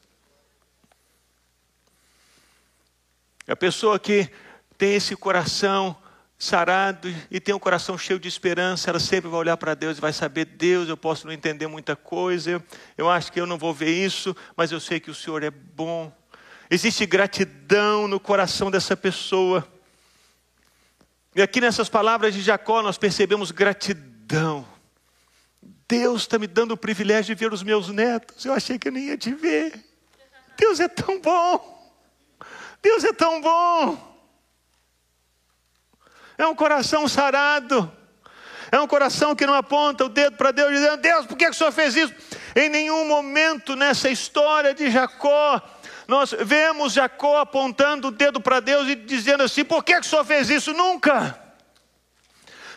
A 3.46 3.58
pessoa 3.58 4.00
que 4.00 4.30
tem 4.78 4.96
esse 4.96 5.18
coração 5.18 5.94
sarado 6.40 7.14
e 7.30 7.42
tem 7.42 7.54
um 7.54 7.60
coração 7.60 7.98
cheio 7.98 8.18
de 8.18 8.30
esperança, 8.30 8.90
ela 8.90 9.02
sempre 9.02 9.30
vai 9.30 9.38
olhar 9.38 9.58
para 9.58 9.74
Deus 9.74 9.98
e 9.98 10.02
vai 10.02 10.14
saber: 10.14 10.46
Deus, 10.46 10.88
eu 10.88 10.96
posso 10.96 11.28
não 11.28 11.34
entender 11.34 11.68
muita 11.68 11.94
coisa, 11.94 12.64
eu 12.98 13.10
acho 13.10 13.30
que 13.30 13.42
eu 13.42 13.46
não 13.46 13.58
vou 13.58 13.74
ver 13.74 13.92
isso, 13.92 14.34
mas 14.56 14.72
eu 14.72 14.80
sei 14.80 15.02
que 15.02 15.12
o 15.12 15.14
Senhor 15.14 15.44
é 15.44 15.52
bom. 15.52 16.10
Existe 16.72 17.06
gratidão 17.06 18.08
no 18.08 18.18
coração 18.18 18.72
dessa 18.72 18.96
pessoa. 18.96 19.68
E 21.36 21.42
aqui 21.42 21.60
nessas 21.60 21.90
palavras 21.90 22.34
de 22.34 22.42
Jacó 22.42 22.82
nós 22.82 22.98
percebemos 22.98 23.52
gratidão. 23.52 24.74
Deus 25.88 26.22
está 26.22 26.40
me 26.40 26.48
dando 26.48 26.72
o 26.72 26.78
privilégio 26.78 27.36
de 27.36 27.40
ver 27.40 27.54
os 27.54 27.62
meus 27.62 27.90
netos. 27.90 28.44
Eu 28.44 28.54
achei 28.54 28.80
que 28.80 28.88
eu 28.88 28.92
nem 28.92 29.06
ia 29.06 29.18
te 29.18 29.32
ver. 29.34 29.74
Deus 30.58 30.80
é 30.80 30.88
tão 30.88 31.20
bom. 31.20 31.94
Deus 32.82 33.04
é 33.04 33.14
tão 33.14 33.40
bom. 33.40 34.16
É 36.38 36.46
um 36.46 36.56
coração 36.56 37.08
sarado. 37.08 37.92
É 38.72 38.80
um 38.80 38.88
coração 38.88 39.36
que 39.36 39.46
não 39.46 39.54
aponta 39.54 40.06
o 40.06 40.10
dedo 40.10 40.38
para 40.38 40.52
Deus, 40.52 40.72
dizendo: 40.72 40.98
Deus, 40.98 41.26
por 41.26 41.38
que, 41.38 41.46
que 41.46 41.52
o 41.52 41.54
Senhor 41.54 41.72
fez 41.72 41.96
isso? 41.96 42.14
Em 42.56 42.68
nenhum 42.68 43.08
momento 43.08 43.76
nessa 43.76 44.10
história 44.10 44.74
de 44.74 44.90
Jacó, 44.90 45.62
nós 46.08 46.34
vemos 46.40 46.94
Jacó 46.94 47.40
apontando 47.40 48.08
o 48.08 48.12
dedo 48.12 48.42
para 48.42 48.60
Deus 48.60 48.88
e 48.88 48.96
dizendo 48.96 49.44
assim: 49.44 49.64
por 49.64 49.84
que, 49.84 49.94
que 49.94 50.06
o 50.06 50.10
Senhor 50.10 50.26
fez 50.26 50.50
isso? 50.50 50.74
Nunca. 50.74 51.45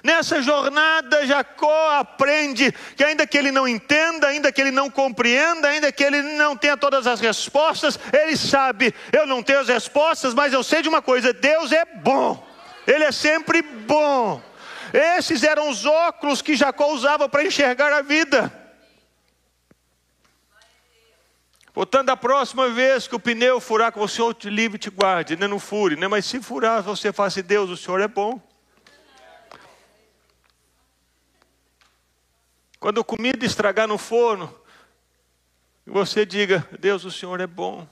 Nessa 0.03 0.41
jornada, 0.41 1.27
Jacó 1.27 1.91
aprende 1.99 2.73
que, 2.97 3.03
ainda 3.03 3.27
que 3.27 3.37
ele 3.37 3.51
não 3.51 3.67
entenda, 3.67 4.29
ainda 4.29 4.53
que 4.53 4.61
ele 4.61 4.71
não 4.71 4.91
compreenda, 4.91 5.69
ainda 5.69 5.91
que 5.91 6.05
ele 6.05 6.23
não 6.23 6.57
tenha 6.57 6.77
todas 6.77 7.07
as 7.07 7.21
respostas, 7.21 7.99
ele 8.13 8.37
sabe: 8.37 8.95
eu 9.13 9.27
não 9.27 9.43
tenho 9.43 9.61
as 9.61 9.69
respostas, 9.69 10.35
mas 10.35 10.53
eu 10.53 10.63
sei 10.63 10.83
de 10.83 10.89
uma 10.89 11.03
coisa: 11.03 11.33
Deus 11.33 11.73
é 11.73 11.85
bom, 11.85 12.47
Ele 12.87 13.05
é 13.05 13.13
sempre 13.13 13.63
bom. 13.63 14.41
Esses 14.93 15.43
eram 15.43 15.69
os 15.69 15.85
óculos 15.85 16.41
que 16.41 16.57
Jacó 16.57 16.93
usava 16.93 17.29
para 17.29 17.45
enxergar 17.45 17.93
a 17.93 18.01
vida. 18.01 18.53
Portanto, 21.75 22.09
a 22.09 22.17
próxima 22.17 22.69
vez 22.71 23.07
que 23.07 23.15
o 23.15 23.21
pneu 23.21 23.61
furar, 23.61 23.93
que 23.93 24.01
o 24.01 24.09
Senhor 24.09 24.35
te 24.35 24.51
livre 24.51 24.77
e 24.77 24.81
te 24.81 24.91
guarde, 24.91 25.37
né? 25.37 25.47
não 25.47 25.61
fure, 25.61 25.95
né? 25.95 26.09
mas 26.09 26.25
se 26.25 26.41
furar, 26.41 26.83
você 26.83 27.13
fala 27.13 27.29
assim: 27.29 27.43
Deus, 27.43 27.71
o 27.71 27.77
Senhor 27.77 28.01
é 28.01 28.09
bom. 28.09 28.48
Quando 32.81 33.01
a 33.01 33.05
comida 33.05 33.45
estragar 33.45 33.88
no 33.88 33.99
forno, 33.99 34.55
você 35.85 36.25
diga: 36.25 36.69
Deus, 36.79 37.05
o 37.05 37.11
Senhor 37.11 37.41
é 37.41 37.47
bom. 37.47 37.88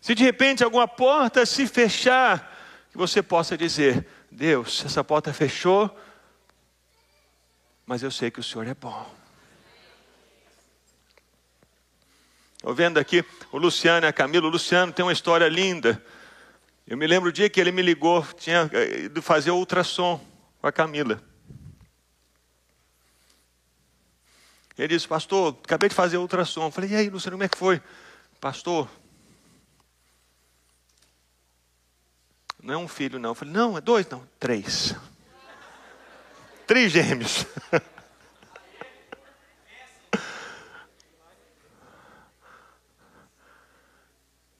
Se 0.00 0.14
de 0.14 0.24
repente 0.24 0.64
alguma 0.64 0.88
porta 0.88 1.46
se 1.46 1.66
fechar, 1.66 2.52
que 2.90 2.98
você 2.98 3.22
possa 3.22 3.56
dizer: 3.56 4.06
Deus, 4.30 4.84
essa 4.84 5.02
porta 5.02 5.32
fechou, 5.32 5.90
mas 7.86 8.02
eu 8.02 8.10
sei 8.10 8.30
que 8.30 8.40
o 8.40 8.42
Senhor 8.42 8.66
é 8.66 8.74
bom. 8.74 9.22
Estou 12.56 12.74
vendo 12.74 12.98
aqui 12.98 13.24
o 13.50 13.58
Luciano 13.58 14.06
e 14.06 14.08
a 14.08 14.12
Camila. 14.12 14.46
O 14.46 14.50
Luciano 14.50 14.92
tem 14.92 15.04
uma 15.04 15.12
história 15.12 15.48
linda. 15.48 16.04
Eu 16.86 16.96
me 16.96 17.06
lembro 17.06 17.30
o 17.30 17.32
dia 17.32 17.48
que 17.48 17.60
ele 17.60 17.72
me 17.72 17.82
ligou, 17.82 18.24
tinha 18.36 18.70
ido 19.04 19.22
fazer 19.22 19.50
ultrassom 19.50 20.20
com 20.60 20.66
a 20.66 20.72
Camila. 20.72 21.31
Ele 24.78 24.88
disse, 24.88 25.06
pastor, 25.06 25.58
acabei 25.64 25.88
de 25.88 25.94
fazer 25.94 26.16
ultrassom. 26.16 26.66
Eu 26.66 26.70
falei, 26.70 26.90
e 26.90 26.96
aí, 26.96 27.10
Luciano, 27.10 27.36
como 27.36 27.44
é 27.44 27.48
que 27.48 27.58
foi? 27.58 27.80
Pastor, 28.40 28.88
não 32.62 32.74
é 32.74 32.76
um 32.76 32.88
filho, 32.88 33.18
não. 33.18 33.30
Eu 33.30 33.34
falei, 33.34 33.54
não, 33.54 33.76
é 33.76 33.80
dois, 33.80 34.08
não, 34.08 34.26
três. 34.38 34.94
Três 36.66 36.92
gêmeos. 36.92 37.44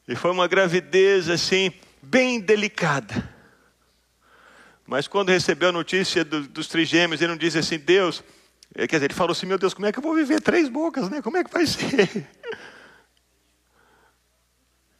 E 0.06 0.16
foi 0.16 0.30
uma 0.30 0.48
gravidez 0.48 1.30
assim, 1.30 1.72
bem 2.02 2.40
delicada. 2.40 3.32
Mas 4.86 5.06
quando 5.06 5.30
recebeu 5.30 5.70
a 5.70 5.72
notícia 5.72 6.24
do, 6.24 6.42
dos 6.42 6.66
trigêmeos, 6.66 7.22
ele 7.22 7.30
não 7.30 7.38
disse 7.38 7.56
assim, 7.56 7.78
Deus, 7.78 8.22
quer 8.74 8.86
dizer, 8.86 9.04
ele 9.04 9.14
falou 9.14 9.32
assim, 9.32 9.46
meu 9.46 9.58
Deus, 9.58 9.74
como 9.74 9.86
é 9.86 9.92
que 9.92 9.98
eu 9.98 10.02
vou 10.02 10.14
viver 10.14 10.40
três 10.40 10.68
bocas, 10.68 11.08
né? 11.08 11.20
Como 11.20 11.36
é 11.36 11.44
que 11.44 11.52
vai 11.52 11.66
ser? 11.66 12.08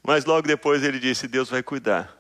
Mas 0.03 0.25
logo 0.25 0.47
depois 0.47 0.83
ele 0.83 0.99
disse, 0.99 1.29
Deus 1.29 1.49
vai 1.49 1.63
cuidar. 1.63 2.17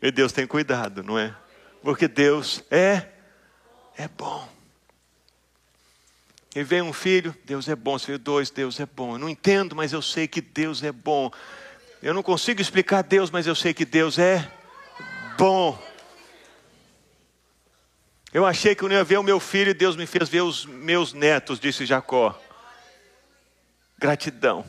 E 0.00 0.10
Deus 0.10 0.32
tem 0.32 0.46
cuidado, 0.46 1.02
não 1.02 1.18
é? 1.18 1.34
Porque 1.82 2.06
Deus 2.06 2.62
é, 2.70 3.08
é 3.96 4.06
bom. 4.06 4.48
E 6.54 6.62
veio 6.62 6.84
um 6.84 6.92
filho, 6.92 7.34
Deus 7.44 7.68
é 7.68 7.76
bom. 7.76 7.98
Se 7.98 8.06
veio 8.06 8.18
dois, 8.18 8.50
Deus 8.50 8.78
é 8.80 8.86
bom. 8.86 9.14
Eu 9.14 9.18
não 9.18 9.28
entendo, 9.28 9.74
mas 9.74 9.92
eu 9.92 10.02
sei 10.02 10.28
que 10.28 10.40
Deus 10.40 10.82
é 10.82 10.92
bom. 10.92 11.30
Eu 12.02 12.14
não 12.14 12.22
consigo 12.22 12.60
explicar 12.60 13.02
Deus, 13.02 13.30
mas 13.30 13.46
eu 13.46 13.54
sei 13.54 13.74
que 13.74 13.84
Deus 13.84 14.18
é 14.18 14.48
bom. 15.36 15.80
Eu 18.32 18.44
achei 18.44 18.74
que 18.74 18.84
eu 18.84 18.88
não 18.88 18.96
ia 18.96 19.04
ver 19.04 19.18
o 19.18 19.22
meu 19.22 19.40
filho 19.40 19.70
e 19.70 19.74
Deus 19.74 19.96
me 19.96 20.06
fez 20.06 20.28
ver 20.28 20.42
os 20.42 20.66
meus 20.66 21.12
netos, 21.14 21.58
disse 21.58 21.86
Jacó. 21.86 22.38
Gratidão. 23.98 24.64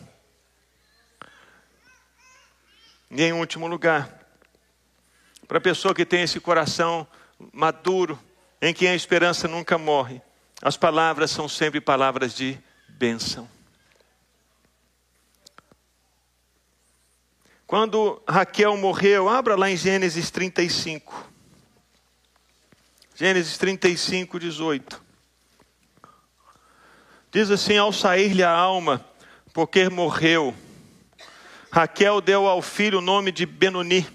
E 3.11 3.21
em 3.21 3.33
último 3.33 3.67
lugar, 3.67 4.09
para 5.47 5.57
a 5.57 5.61
pessoa 5.61 5.93
que 5.93 6.05
tem 6.05 6.21
esse 6.21 6.39
coração 6.39 7.05
maduro, 7.51 8.17
em 8.61 8.73
quem 8.73 8.89
a 8.89 8.95
esperança 8.95 9.47
nunca 9.47 9.77
morre, 9.77 10.21
as 10.61 10.77
palavras 10.77 11.31
são 11.31 11.49
sempre 11.49 11.81
palavras 11.81 12.33
de 12.33 12.57
bênção. 12.87 13.49
Quando 17.67 18.21
Raquel 18.27 18.75
morreu, 18.77 19.29
abra 19.29 19.55
lá 19.55 19.69
em 19.69 19.77
Gênesis 19.77 20.31
35. 20.31 21.28
Gênesis 23.19 23.57
35, 23.57 24.39
18. 24.39 25.03
Diz 27.29 27.51
assim: 27.51 27.75
Ao 27.75 27.91
sair-lhe 27.91 28.41
a 28.41 28.49
alma, 28.49 29.05
porque 29.53 29.89
morreu, 29.89 30.55
Raquel 31.69 32.21
deu 32.21 32.47
ao 32.47 32.61
filho 32.61 32.99
o 32.99 33.01
nome 33.01 33.33
de 33.33 33.45
Benoni. 33.45 34.07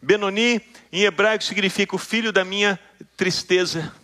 Benoni, 0.00 0.62
em 0.90 1.02
hebraico, 1.02 1.44
significa 1.44 1.94
o 1.94 1.98
filho 1.98 2.32
da 2.32 2.42
minha 2.42 2.80
tristeza. 3.18 3.94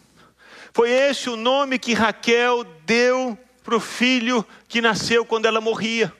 Foi 0.75 0.91
esse 0.91 1.31
o 1.31 1.37
nome 1.37 1.79
que 1.79 1.95
Raquel 1.95 2.65
deu 2.85 3.39
para 3.65 3.77
o 3.77 3.81
filho 3.81 4.47
que 4.69 4.83
nasceu 4.83 5.25
quando 5.25 5.47
ela 5.47 5.59
morria. 5.59 6.13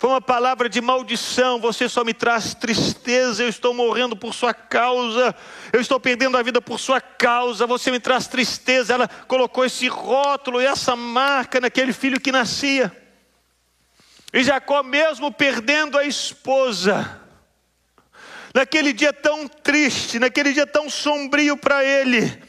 Foi 0.00 0.08
uma 0.08 0.20
palavra 0.22 0.66
de 0.66 0.80
maldição. 0.80 1.60
Você 1.60 1.86
só 1.86 2.02
me 2.02 2.14
traz 2.14 2.54
tristeza. 2.54 3.42
Eu 3.42 3.50
estou 3.50 3.74
morrendo 3.74 4.16
por 4.16 4.32
sua 4.32 4.54
causa. 4.54 5.36
Eu 5.70 5.78
estou 5.78 6.00
perdendo 6.00 6.38
a 6.38 6.42
vida 6.42 6.58
por 6.58 6.80
sua 6.80 7.02
causa. 7.02 7.66
Você 7.66 7.90
me 7.90 8.00
traz 8.00 8.26
tristeza. 8.26 8.94
Ela 8.94 9.06
colocou 9.06 9.62
esse 9.62 9.88
rótulo 9.88 10.58
e 10.58 10.64
essa 10.64 10.96
marca 10.96 11.60
naquele 11.60 11.92
filho 11.92 12.18
que 12.18 12.32
nascia. 12.32 12.90
E 14.32 14.42
Jacó, 14.42 14.82
mesmo 14.82 15.30
perdendo 15.30 15.98
a 15.98 16.04
esposa, 16.06 17.20
naquele 18.54 18.94
dia 18.94 19.12
tão 19.12 19.46
triste, 19.46 20.18
naquele 20.18 20.54
dia 20.54 20.66
tão 20.66 20.88
sombrio 20.88 21.58
para 21.58 21.84
ele, 21.84 22.42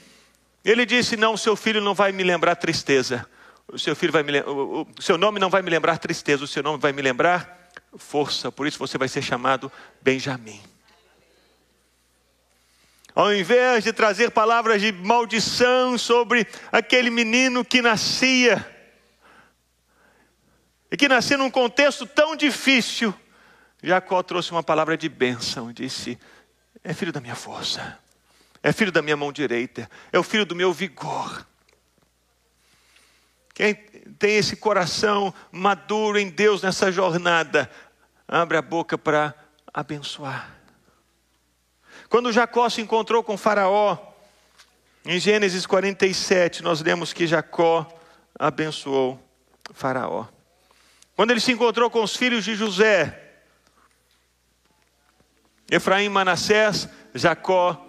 ele 0.64 0.86
disse: 0.86 1.18
Não, 1.18 1.36
seu 1.36 1.58
filho 1.58 1.82
não 1.82 1.94
vai 1.94 2.14
me 2.14 2.24
lembrar 2.24 2.56
tristeza 2.56 3.28
o 3.68 3.80
seu 3.80 3.96
filho 3.96 4.12
vai 4.12 4.24
me 4.24 4.40
o, 4.42 4.86
seu 5.00 5.18
nome 5.18 5.40
não 5.40 5.50
vai 5.50 5.62
me 5.62 5.70
lembrar 5.70 5.98
tristeza, 5.98 6.44
o 6.44 6.48
seu 6.48 6.62
nome 6.64 6.80
vai 6.80 6.92
me 6.92 7.02
lembrar 7.02 7.70
força. 7.98 8.52
Por 8.52 8.68
isso 8.68 8.80
você 8.80 8.98
vai 8.98 9.08
ser 9.08 9.22
chamado 9.22 9.72
Benjamim. 10.02 10.62
Ao 13.14 13.34
invés 13.34 13.84
de 13.84 13.92
trazer 13.92 14.32
palavras 14.32 14.82
de 14.82 14.92
maldição 14.92 15.98
sobre 15.98 16.48
aquele 16.72 17.10
menino 17.10 17.66
que 17.66 17.82
nascia, 17.82 18.66
e 20.90 20.98
que 20.98 21.08
nascia 21.08 21.38
num 21.38 21.52
contexto 21.52 22.06
tão 22.06 22.36
difícil, 22.36 23.14
Jacó 23.84 24.22
trouxe 24.24 24.52
uma 24.52 24.64
palavra 24.64 24.98
de 24.98 25.10
bênção, 25.10 25.74
disse: 25.74 26.18
É 26.84 26.94
filho 26.94 27.12
da 27.12 27.20
minha 27.20 27.36
força, 27.36 27.98
é 28.64 28.72
filho 28.72 28.92
da 28.92 29.02
minha 29.02 29.18
mão 29.18 29.32
direita, 29.32 29.90
é 30.12 30.20
o 30.20 30.24
filho 30.24 30.46
do 30.46 30.56
meu 30.56 30.72
vigor. 30.72 31.46
Quem 33.54 33.74
tem 33.74 34.38
esse 34.38 34.56
coração 34.56 35.34
maduro 35.52 36.18
em 36.18 36.30
Deus 36.30 36.62
nessa 36.62 36.92
jornada, 36.92 37.70
abre 38.28 38.58
a 38.58 38.62
boca 38.62 38.98
para 38.98 39.36
abençoar. 39.74 40.56
Quando 42.10 42.32
Jacó 42.32 42.70
se 42.70 42.82
encontrou 42.82 43.24
com 43.24 43.38
Faraó, 43.38 43.98
em 45.06 45.20
Gênesis 45.20 45.66
47, 45.66 46.62
nós 46.62 46.82
lemos 46.82 47.14
que 47.14 47.26
Jacó 47.26 47.88
abençoou 48.38 49.22
Faraó. 49.74 50.28
Quando 51.16 51.32
ele 51.32 51.40
se 51.40 51.52
encontrou 51.52 51.90
com 51.90 52.04
os 52.04 52.16
filhos 52.16 52.44
de 52.44 52.56
José, 52.56 53.32
Efraim 55.70 56.06
e 56.06 56.10
Manassés, 56.10 56.88
Jacó 57.14 57.88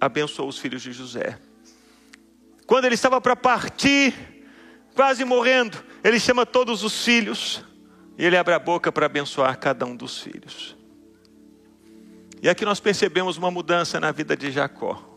abençoou 0.00 0.48
os 0.48 0.58
filhos 0.58 0.82
de 0.82 0.92
José. 0.92 1.38
Quando 2.66 2.84
ele 2.84 2.94
estava 2.94 3.20
para 3.20 3.34
partir, 3.34 4.31
quase 4.94 5.24
morrendo, 5.24 5.82
ele 6.02 6.18
chama 6.18 6.44
todos 6.44 6.82
os 6.82 7.04
filhos 7.04 7.64
e 8.18 8.24
ele 8.24 8.36
abre 8.36 8.54
a 8.54 8.58
boca 8.58 8.92
para 8.92 9.06
abençoar 9.06 9.58
cada 9.58 9.86
um 9.86 9.96
dos 9.96 10.20
filhos. 10.20 10.76
E 12.42 12.48
aqui 12.48 12.64
nós 12.64 12.80
percebemos 12.80 13.36
uma 13.36 13.50
mudança 13.50 14.00
na 14.00 14.10
vida 14.10 14.36
de 14.36 14.50
Jacó. 14.50 15.08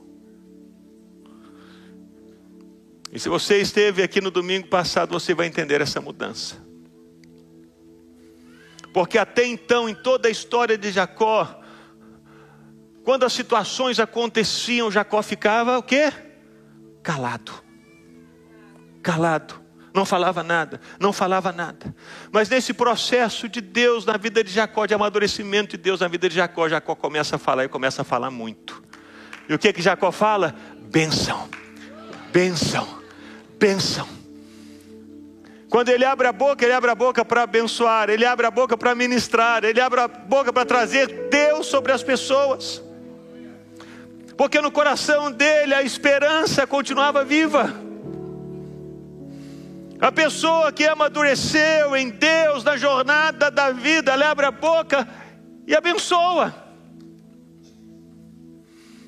E 3.12 3.20
se 3.20 3.30
você 3.30 3.60
esteve 3.60 4.04
aqui 4.04 4.22
no 4.22 4.30
domingo 4.30 4.68
passado, 4.68 5.12
você 5.12 5.34
vai 5.34 5.48
entender 5.48 5.82
essa 5.82 6.00
mudança. 6.00 6.64
Porque 8.94 9.18
até 9.18 9.46
então, 9.46 9.90
em 9.90 9.96
toda 9.96 10.28
a 10.28 10.32
história 10.32 10.78
de 10.78 10.92
Jacó, 10.92 11.62
quando 13.04 13.26
as 13.26 13.34
situações 13.34 14.00
aconteciam, 14.00 14.92
Jacó 14.92 15.22
ficava 15.22 15.78
o 15.78 15.84
quê? 15.84 16.14
Calado. 17.02 17.54
Calado. 19.02 19.65
Não 19.96 20.04
falava 20.04 20.44
nada, 20.44 20.82
não 21.00 21.14
falava 21.14 21.54
nada. 21.54 21.96
Mas 22.30 22.50
nesse 22.50 22.74
processo 22.74 23.48
de 23.48 23.62
Deus 23.62 24.06
na 24.06 24.18
vida 24.18 24.44
de 24.44 24.52
Jacó, 24.52 24.86
de 24.86 24.94
amadurecimento 24.94 25.78
de 25.78 25.84
Deus 25.84 26.02
na 26.02 26.10
vida 26.10 26.28
de 26.28 26.36
Jacó, 26.36 26.68
Jacó 26.68 26.96
começa 26.96 27.38
a 27.38 27.40
falar 27.40 27.64
e 27.64 27.70
começa 27.70 28.02
a 28.02 28.06
falar 28.06 28.30
muito. 28.30 28.84
E 29.48 29.54
o 29.54 29.58
que 29.58 29.72
que 29.72 29.82
Jacó 29.82 30.12
fala? 30.12 30.54
Benção, 30.92 31.48
benção, 32.30 32.86
benção. 33.58 34.06
Quando 35.70 35.88
ele 35.88 36.04
abre 36.04 36.28
a 36.28 36.34
boca, 36.34 36.66
ele 36.66 36.74
abre 36.74 36.92
a 36.92 36.96
boca 36.96 37.24
para 37.24 37.44
abençoar, 37.44 38.10
ele 38.10 38.26
abre 38.26 38.46
a 38.46 38.52
boca 38.52 38.78
para 38.78 38.94
ministrar, 38.94 39.64
ele 39.64 39.80
abre 39.80 40.02
a 40.02 40.10
boca 40.10 40.52
para 40.52 40.66
trazer 40.66 41.30
Deus 41.30 41.68
sobre 41.68 41.94
as 41.94 42.04
pessoas. 42.04 42.84
Porque 44.36 44.60
no 44.60 44.72
coração 44.72 45.32
dele 45.32 45.74
a 45.74 45.84
esperança 45.84 46.68
continuava 46.68 47.24
viva. 47.24 47.85
A 50.06 50.12
pessoa 50.12 50.72
que 50.72 50.86
amadureceu 50.86 51.98
em 51.98 52.12
Deus 52.12 52.64
na 52.64 52.78
jornada 52.78 53.50
da 53.50 53.72
vida, 53.72 54.12
ela 54.12 54.30
abre 54.30 54.46
a 54.46 54.52
boca 54.52 55.08
e 55.66 55.76
abençoa. 55.76 56.54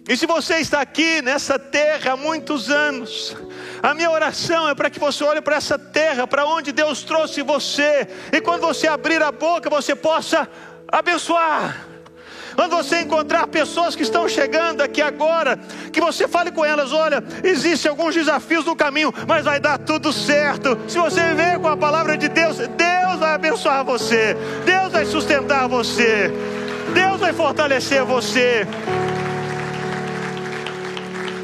E 0.10 0.18
se 0.18 0.26
você 0.26 0.56
está 0.56 0.82
aqui 0.82 1.22
nessa 1.22 1.60
terra 1.60 2.14
há 2.14 2.18
muitos 2.18 2.72
anos, 2.72 3.38
a 3.84 3.94
minha 3.94 4.10
oração 4.10 4.68
é 4.68 4.74
para 4.74 4.90
que 4.90 5.00
você 5.00 5.24
olhe 5.24 5.40
para 5.40 5.58
essa 5.58 5.78
terra, 5.78 6.26
para 6.26 6.48
onde 6.48 6.72
Deus 6.72 7.04
trouxe 7.04 7.44
você, 7.44 8.08
e 8.34 8.42
quando 8.42 8.62
você 8.62 8.88
abrir 8.88 9.22
a 9.22 9.32
boca, 9.32 9.70
você 9.70 9.96
possa 9.96 10.50
abençoar. 10.92 11.87
Quando 12.58 12.76
você 12.76 13.02
encontrar 13.02 13.46
pessoas 13.46 13.96
que 13.96 14.02
estão 14.02 14.28
chegando 14.28 14.82
aqui 14.82 15.00
agora, 15.00 15.58
que 15.94 16.02
você 16.02 16.28
fale 16.28 16.50
com 16.50 16.66
elas: 16.66 16.92
olha, 16.92 17.24
existem 17.44 17.88
alguns 17.88 18.16
desafios 18.16 18.66
no 18.66 18.76
caminho, 18.76 19.14
mas 19.28 19.46
vai 19.46 19.60
dar 19.60 19.78
tudo 19.78 20.12
certo. 20.12 20.76
Se 20.88 20.98
você 20.98 21.22
viver 21.22 21.60
com 21.60 21.68
a 21.68 21.78
palavra 21.78 22.18
de 22.18 22.28
Deus, 22.28 22.58
Deus 22.58 23.20
vai 23.20 23.36
abençoar 23.36 23.86
você, 23.86 24.36
Deus 24.66 24.92
vai 24.92 25.06
sustentar 25.06 25.68
você, 25.68 26.32
Deus 26.96 27.20
vai 27.20 27.32
fortalecer 27.32 28.04
você. 28.04 28.68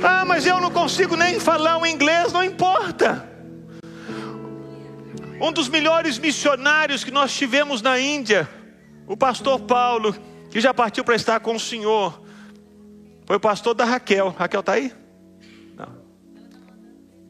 Ah, 0.03 0.25
mas 0.25 0.47
eu 0.47 0.59
não 0.59 0.71
consigo 0.71 1.15
nem 1.15 1.39
falar 1.39 1.77
o 1.77 1.85
inglês, 1.85 2.33
não 2.33 2.43
importa. 2.43 3.23
Um 5.39 5.51
dos 5.51 5.69
melhores 5.69 6.17
missionários 6.17 7.03
que 7.03 7.11
nós 7.11 7.31
tivemos 7.31 7.83
na 7.83 7.99
Índia, 7.99 8.49
o 9.05 9.15
pastor 9.15 9.59
Paulo, 9.59 10.32
que 10.53 10.61
já 10.61 10.71
partiu 10.71 11.03
para 11.03 11.15
estar 11.15 11.39
com 11.39 11.55
o 11.55 11.59
Senhor, 11.59 12.21
foi 13.25 13.37
o 13.37 13.39
pastor 13.39 13.73
da 13.73 13.85
Raquel. 13.85 14.29
Raquel 14.37 14.59
está 14.59 14.73
aí? 14.73 14.93
Não. 15.75 15.87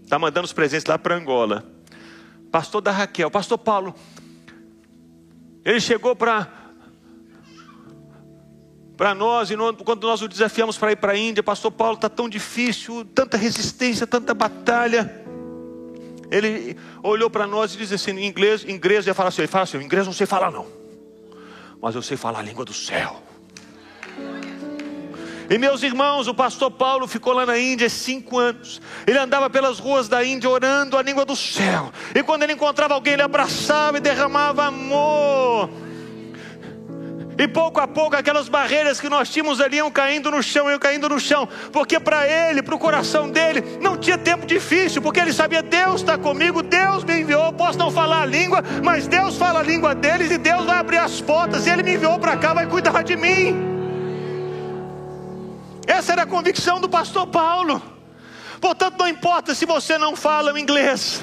Está 0.02 0.20
mandando 0.20 0.44
os 0.44 0.52
presentes 0.52 0.86
lá 0.86 1.00
para 1.00 1.16
Angola. 1.16 1.64
Pastor 2.52 2.82
da 2.82 2.92
Raquel, 2.92 3.32
pastor 3.32 3.58
Paulo. 3.58 3.96
Ele 5.64 5.80
chegou 5.80 6.14
para 6.14 6.50
para 8.98 9.16
nós, 9.16 9.50
e 9.50 9.56
quando 9.86 10.06
nós 10.06 10.22
o 10.22 10.28
desafiamos 10.28 10.78
para 10.78 10.92
ir 10.92 10.98
para 10.98 11.14
a 11.14 11.18
Índia, 11.18 11.42
pastor 11.42 11.72
Paulo, 11.72 11.96
está 11.96 12.10
tão 12.10 12.28
difícil, 12.28 13.06
tanta 13.06 13.38
resistência, 13.38 14.06
tanta 14.06 14.34
batalha. 14.34 15.24
Ele 16.30 16.78
olhou 17.02 17.30
para 17.30 17.48
nós 17.48 17.74
e 17.74 17.78
disse 17.78 17.96
assim, 17.96 18.12
em 18.12 18.28
inglês, 18.28 18.66
inglês, 18.66 19.08
ia 19.08 19.14
falar 19.14 19.30
assim, 19.30 19.42
ele 19.42 19.48
fala 19.48 19.64
assim, 19.64 19.78
inglês 19.78 20.06
não 20.06 20.14
sei 20.14 20.28
falar 20.28 20.52
não 20.52 20.83
mas 21.84 21.96
eu 21.96 22.02
sei 22.02 22.16
falar 22.16 22.40
a 22.40 22.42
língua 22.42 22.64
do 22.64 22.74
céu. 22.74 23.22
E 25.50 25.58
meus 25.58 25.84
irmãos, 25.84 26.30
o 26.30 26.34
pastor 26.34 26.72
Paulo 26.72 27.10
ficou 27.10 27.34
lá 27.34 27.46
na 27.46 27.60
Índia 27.60 27.90
cinco 27.90 28.40
anos. 28.40 28.82
Ele 29.06 29.18
andava 29.20 29.50
pelas 29.50 29.80
ruas 29.80 30.08
da 30.08 30.24
Índia 30.24 30.50
orando 30.50 30.98
a 30.98 31.02
língua 31.02 31.26
do 31.26 31.36
céu. 31.36 31.92
E 32.16 32.24
quando 32.24 32.44
ele 32.44 32.54
encontrava 32.54 32.94
alguém, 32.94 33.14
ele 33.14 33.22
abraçava 33.22 33.98
e 33.98 34.00
derramava 34.00 34.64
amor. 34.64 35.70
E 37.38 37.48
pouco 37.48 37.80
a 37.80 37.88
pouco 37.88 38.16
aquelas 38.16 38.48
barreiras 38.48 39.00
que 39.00 39.10
nós 39.10 39.30
tínhamos 39.30 39.60
ali 39.60 39.78
iam 39.78 39.90
caindo 39.90 40.30
no 40.30 40.44
chão, 40.44 40.70
iam 40.70 40.78
caindo 40.78 41.10
no 41.10 41.20
chão, 41.20 41.48
porque 41.72 42.00
para 42.00 42.28
ele, 42.28 42.62
para 42.62 42.76
o 42.76 42.80
coração 42.80 43.30
dele, 43.30 43.64
não 43.82 43.98
tinha 43.98 44.18
tempo 44.18 44.46
difícil, 44.46 45.02
porque 45.02 45.20
ele 45.20 45.34
sabia: 45.34 45.64
Deus 45.64 46.02
está 46.02 46.18
comigo, 46.18 46.62
Deus 46.62 47.04
me 47.04 47.22
enviou. 47.22 47.52
Posso 47.54 47.78
não 47.78 47.92
falar 47.92 48.22
a 48.22 48.26
língua, 48.26 48.64
mas 48.84 49.08
Deus 49.08 49.36
fala 49.38 49.60
a 49.60 49.64
língua 49.64 49.96
deles 49.96 50.32
e 50.32 50.38
Deus 50.38 50.66
vai 50.66 50.78
abrir 50.78 50.98
as 50.98 51.22
portas. 51.22 51.66
E 51.66 51.70
Ele 51.70 51.84
me 51.84 51.96
enviou 51.96 52.20
para 52.20 52.38
cá, 52.38 52.54
vai 52.54 52.68
cuidar 52.68 53.04
de 53.04 53.16
mim. 53.16 53.74
Essa 55.88 56.14
era 56.14 56.24
a 56.24 56.28
convicção 56.28 56.80
do 56.80 56.88
pastor 56.88 57.28
Paulo. 57.28 57.82
Portanto, 58.62 58.96
não 58.98 59.08
importa 59.08 59.54
se 59.54 59.66
você 59.66 59.98
não 59.98 60.16
fala 60.16 60.54
o 60.54 60.58
inglês 60.58 61.22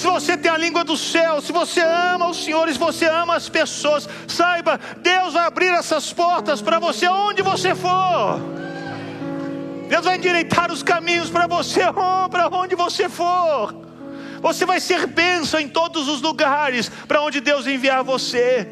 se 0.00 0.06
você 0.06 0.34
tem 0.34 0.50
a 0.50 0.56
língua 0.56 0.82
do 0.82 0.96
céu, 0.96 1.42
se 1.42 1.52
você 1.52 1.82
ama 1.82 2.30
os 2.30 2.42
senhores, 2.42 2.76
se 2.76 2.80
você 2.80 3.04
ama 3.04 3.34
as 3.36 3.50
pessoas, 3.50 4.08
saiba, 4.26 4.80
Deus 5.02 5.34
vai 5.34 5.44
abrir 5.44 5.66
essas 5.74 6.10
portas 6.10 6.62
para 6.62 6.78
você 6.78 7.06
onde 7.06 7.42
você 7.42 7.74
for. 7.74 8.40
Deus 9.90 10.02
vai 10.02 10.16
endireitar 10.16 10.72
os 10.72 10.82
caminhos 10.82 11.28
para 11.28 11.46
você, 11.46 11.82
para 12.30 12.48
onde 12.48 12.74
você 12.74 13.10
for. 13.10 13.74
Você 14.40 14.64
vai 14.64 14.80
ser 14.80 15.06
bênção 15.06 15.60
em 15.60 15.68
todos 15.68 16.08
os 16.08 16.22
lugares 16.22 16.88
para 17.06 17.20
onde 17.20 17.38
Deus 17.38 17.66
enviar 17.66 18.02
você. 18.02 18.66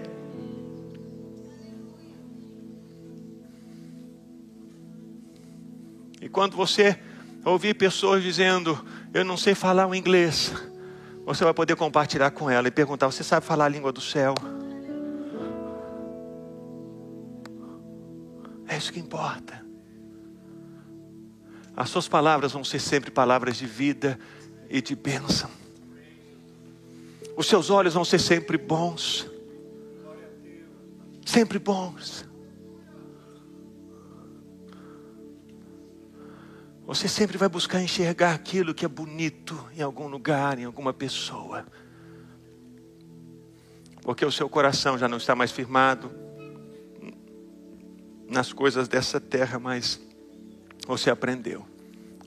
E 6.22 6.28
quando 6.30 6.56
você 6.56 6.98
ouvir 7.44 7.74
pessoas 7.74 8.22
dizendo, 8.22 8.82
eu 9.12 9.26
não 9.26 9.36
sei 9.36 9.54
falar 9.54 9.86
o 9.86 9.94
inglês, 9.94 10.54
você 11.28 11.44
vai 11.44 11.52
poder 11.52 11.76
compartilhar 11.76 12.30
com 12.30 12.48
ela 12.48 12.68
e 12.68 12.70
perguntar: 12.70 13.06
Você 13.06 13.22
sabe 13.22 13.44
falar 13.44 13.66
a 13.66 13.68
língua 13.68 13.92
do 13.92 14.00
céu? 14.00 14.34
É 18.66 18.76
isso 18.76 18.90
que 18.92 18.98
importa. 18.98 19.62
As 21.76 21.90
suas 21.90 22.08
palavras 22.08 22.52
vão 22.52 22.64
ser 22.64 22.80
sempre 22.80 23.10
palavras 23.10 23.56
de 23.56 23.66
vida 23.66 24.18
e 24.70 24.80
de 24.80 24.96
bênção. 24.96 25.50
Os 27.36 27.46
seus 27.46 27.70
olhos 27.70 27.94
vão 27.94 28.04
ser 28.04 28.18
sempre 28.18 28.56
bons. 28.56 29.30
Sempre 31.24 31.58
bons. 31.58 32.27
Você 36.88 37.06
sempre 37.06 37.36
vai 37.36 37.50
buscar 37.50 37.82
enxergar 37.82 38.32
aquilo 38.32 38.72
que 38.72 38.82
é 38.82 38.88
bonito 38.88 39.62
em 39.76 39.82
algum 39.82 40.08
lugar, 40.08 40.58
em 40.58 40.64
alguma 40.64 40.90
pessoa. 40.90 41.66
Porque 44.00 44.24
o 44.24 44.32
seu 44.32 44.48
coração 44.48 44.96
já 44.96 45.06
não 45.06 45.18
está 45.18 45.34
mais 45.34 45.52
firmado 45.52 46.10
nas 48.26 48.54
coisas 48.54 48.88
dessa 48.88 49.20
terra, 49.20 49.58
mas 49.58 50.00
você 50.86 51.10
aprendeu. 51.10 51.66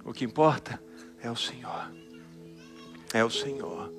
O 0.05 0.13
que 0.13 0.23
importa 0.23 0.79
é 1.23 1.31
o 1.31 1.35
Senhor. 1.35 1.91
É 3.11 3.25
o 3.25 3.31
Senhor. 3.31 3.91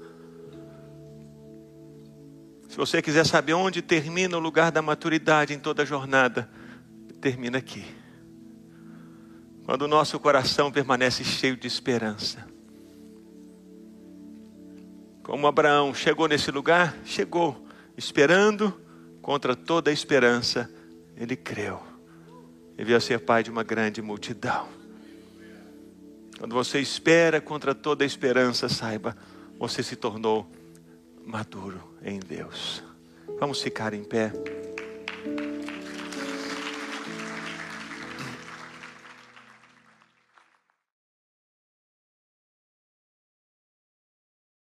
Se 2.68 2.76
você 2.76 3.02
quiser 3.02 3.26
saber 3.26 3.54
onde 3.54 3.82
termina 3.82 4.36
o 4.36 4.40
lugar 4.40 4.70
da 4.70 4.80
maturidade 4.80 5.52
em 5.52 5.58
toda 5.58 5.82
a 5.82 5.84
jornada, 5.84 6.48
termina 7.20 7.58
aqui 7.58 8.00
quando 9.64 9.82
o 9.82 9.88
nosso 9.88 10.18
coração 10.18 10.70
permanece 10.70 11.24
cheio 11.24 11.56
de 11.56 11.66
esperança. 11.66 12.46
Como 15.22 15.46
Abraão 15.46 15.94
chegou 15.94 16.26
nesse 16.26 16.50
lugar, 16.50 16.96
chegou, 17.04 17.66
esperando 17.96 18.80
contra 19.20 19.54
toda 19.54 19.90
a 19.90 19.92
esperança, 19.92 20.68
ele 21.16 21.36
creu. 21.36 21.80
Ele 22.76 22.86
veio 22.86 22.96
a 22.96 23.00
ser 23.00 23.20
pai 23.20 23.42
de 23.42 23.50
uma 23.50 23.62
grande 23.62 24.02
multidão. 24.02 24.68
Quando 26.38 26.54
você 26.54 26.80
espera 26.80 27.40
contra 27.40 27.72
toda 27.72 28.02
a 28.02 28.06
esperança, 28.06 28.68
saiba, 28.68 29.16
você 29.58 29.80
se 29.80 29.94
tornou 29.94 30.50
maduro 31.24 31.80
em 32.02 32.18
Deus. 32.18 32.82
Vamos 33.38 33.62
ficar 33.62 33.94
em 33.94 34.02
pé. 34.02 34.32